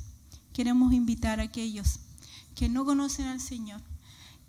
[0.60, 1.99] queremos invitar a aquellos
[2.53, 3.80] que no conocen al Señor,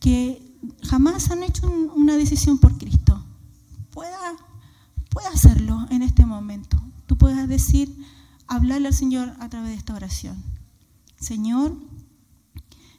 [0.01, 0.43] que
[0.83, 3.25] jamás han hecho una decisión por Cristo,
[3.93, 4.35] pueda,
[5.09, 6.83] pueda hacerlo en este momento.
[7.07, 7.95] Tú puedas decir,
[8.51, 10.43] hablarle al Señor a través de esta oración.
[11.19, 11.73] Señor,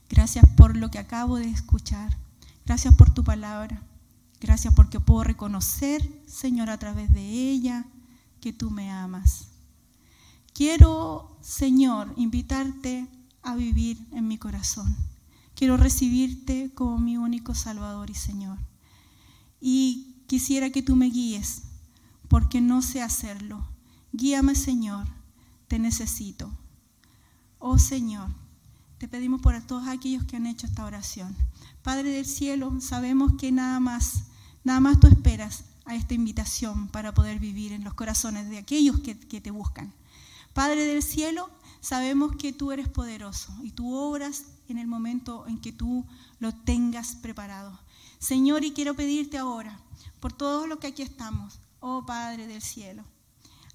[0.09, 2.17] gracias por lo que acabo de escuchar.
[2.65, 3.83] Gracias por tu palabra.
[4.39, 7.85] Gracias porque puedo reconocer, Señor, a través de ella,
[8.39, 9.49] que tú me amas.
[10.53, 13.07] Quiero, Señor, invitarte
[13.43, 14.95] a vivir en mi corazón.
[15.53, 18.57] Quiero recibirte como mi único Salvador y Señor.
[19.59, 21.63] Y quisiera que tú me guíes,
[22.29, 23.67] porque no sé hacerlo.
[24.13, 25.07] Guíame, Señor,
[25.71, 26.51] te necesito.
[27.57, 28.27] Oh Señor,
[28.97, 31.33] te pedimos por todos aquellos que han hecho esta oración.
[31.81, 34.25] Padre del cielo, sabemos que nada más,
[34.65, 38.99] nada más tú esperas a esta invitación para poder vivir en los corazones de aquellos
[38.99, 39.93] que, que te buscan.
[40.53, 41.49] Padre del cielo,
[41.79, 46.05] sabemos que tú eres poderoso y tú obras en el momento en que tú
[46.39, 47.79] lo tengas preparado.
[48.19, 49.79] Señor, y quiero pedirte ahora
[50.19, 53.05] por todo lo que aquí estamos, oh Padre del cielo.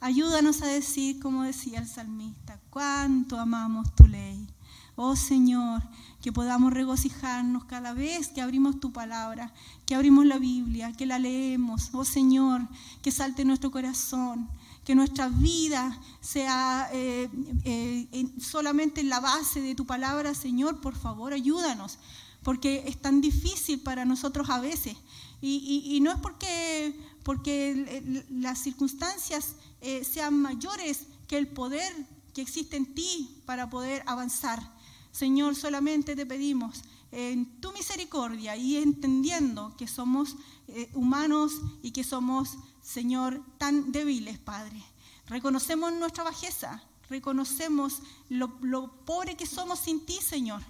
[0.01, 4.47] Ayúdanos a decir, como decía el salmista, cuánto amamos tu ley.
[4.95, 5.83] Oh Señor,
[6.23, 9.53] que podamos regocijarnos cada vez que abrimos tu palabra,
[9.85, 11.91] que abrimos la Biblia, que la leemos.
[11.93, 12.67] Oh Señor,
[13.03, 14.49] que salte nuestro corazón,
[14.85, 17.29] que nuestra vida sea eh,
[17.65, 21.99] eh, solamente en la base de tu palabra, Señor, por favor, ayúdanos,
[22.43, 24.97] porque es tan difícil para nosotros a veces.
[25.43, 31.93] Y, no es porque, porque las circunstancias eh, sean mayores que el poder
[32.33, 34.63] que existe en ti para poder avanzar.
[35.11, 40.37] Señor, solamente te pedimos en tu misericordia y entendiendo que somos
[40.69, 41.51] eh, humanos
[41.83, 44.81] y que somos, Señor, tan débiles, Padre.
[45.27, 50.63] Reconocemos nuestra bajeza, reconocemos lo, lo pobre que somos sin ti, Señor.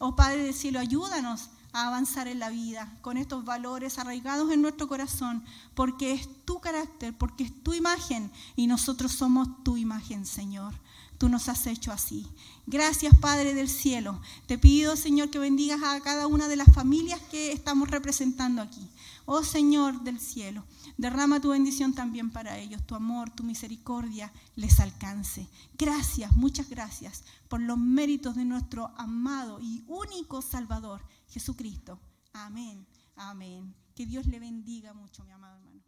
[0.00, 4.62] Oh Padre del cielo, ayúdanos a avanzar en la vida con estos valores arraigados en
[4.62, 5.44] nuestro corazón,
[5.74, 10.74] porque es tu carácter, porque es tu imagen y nosotros somos tu imagen, Señor
[11.22, 12.26] tú nos has hecho así.
[12.66, 14.20] Gracias, Padre del cielo.
[14.46, 18.90] Te pido, Señor, que bendigas a cada una de las familias que estamos representando aquí.
[19.24, 20.64] Oh Señor del cielo,
[20.98, 25.48] derrama tu bendición también para ellos, tu amor, tu misericordia les alcance.
[25.78, 31.02] Gracias, muchas gracias por los méritos de nuestro amado y único Salvador,
[31.32, 31.98] Jesucristo.
[32.34, 33.74] Amén, amén.
[33.94, 35.82] Que Dios le bendiga mucho, mi amado hermano.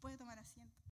[0.00, 0.57] Puede tomar asiento.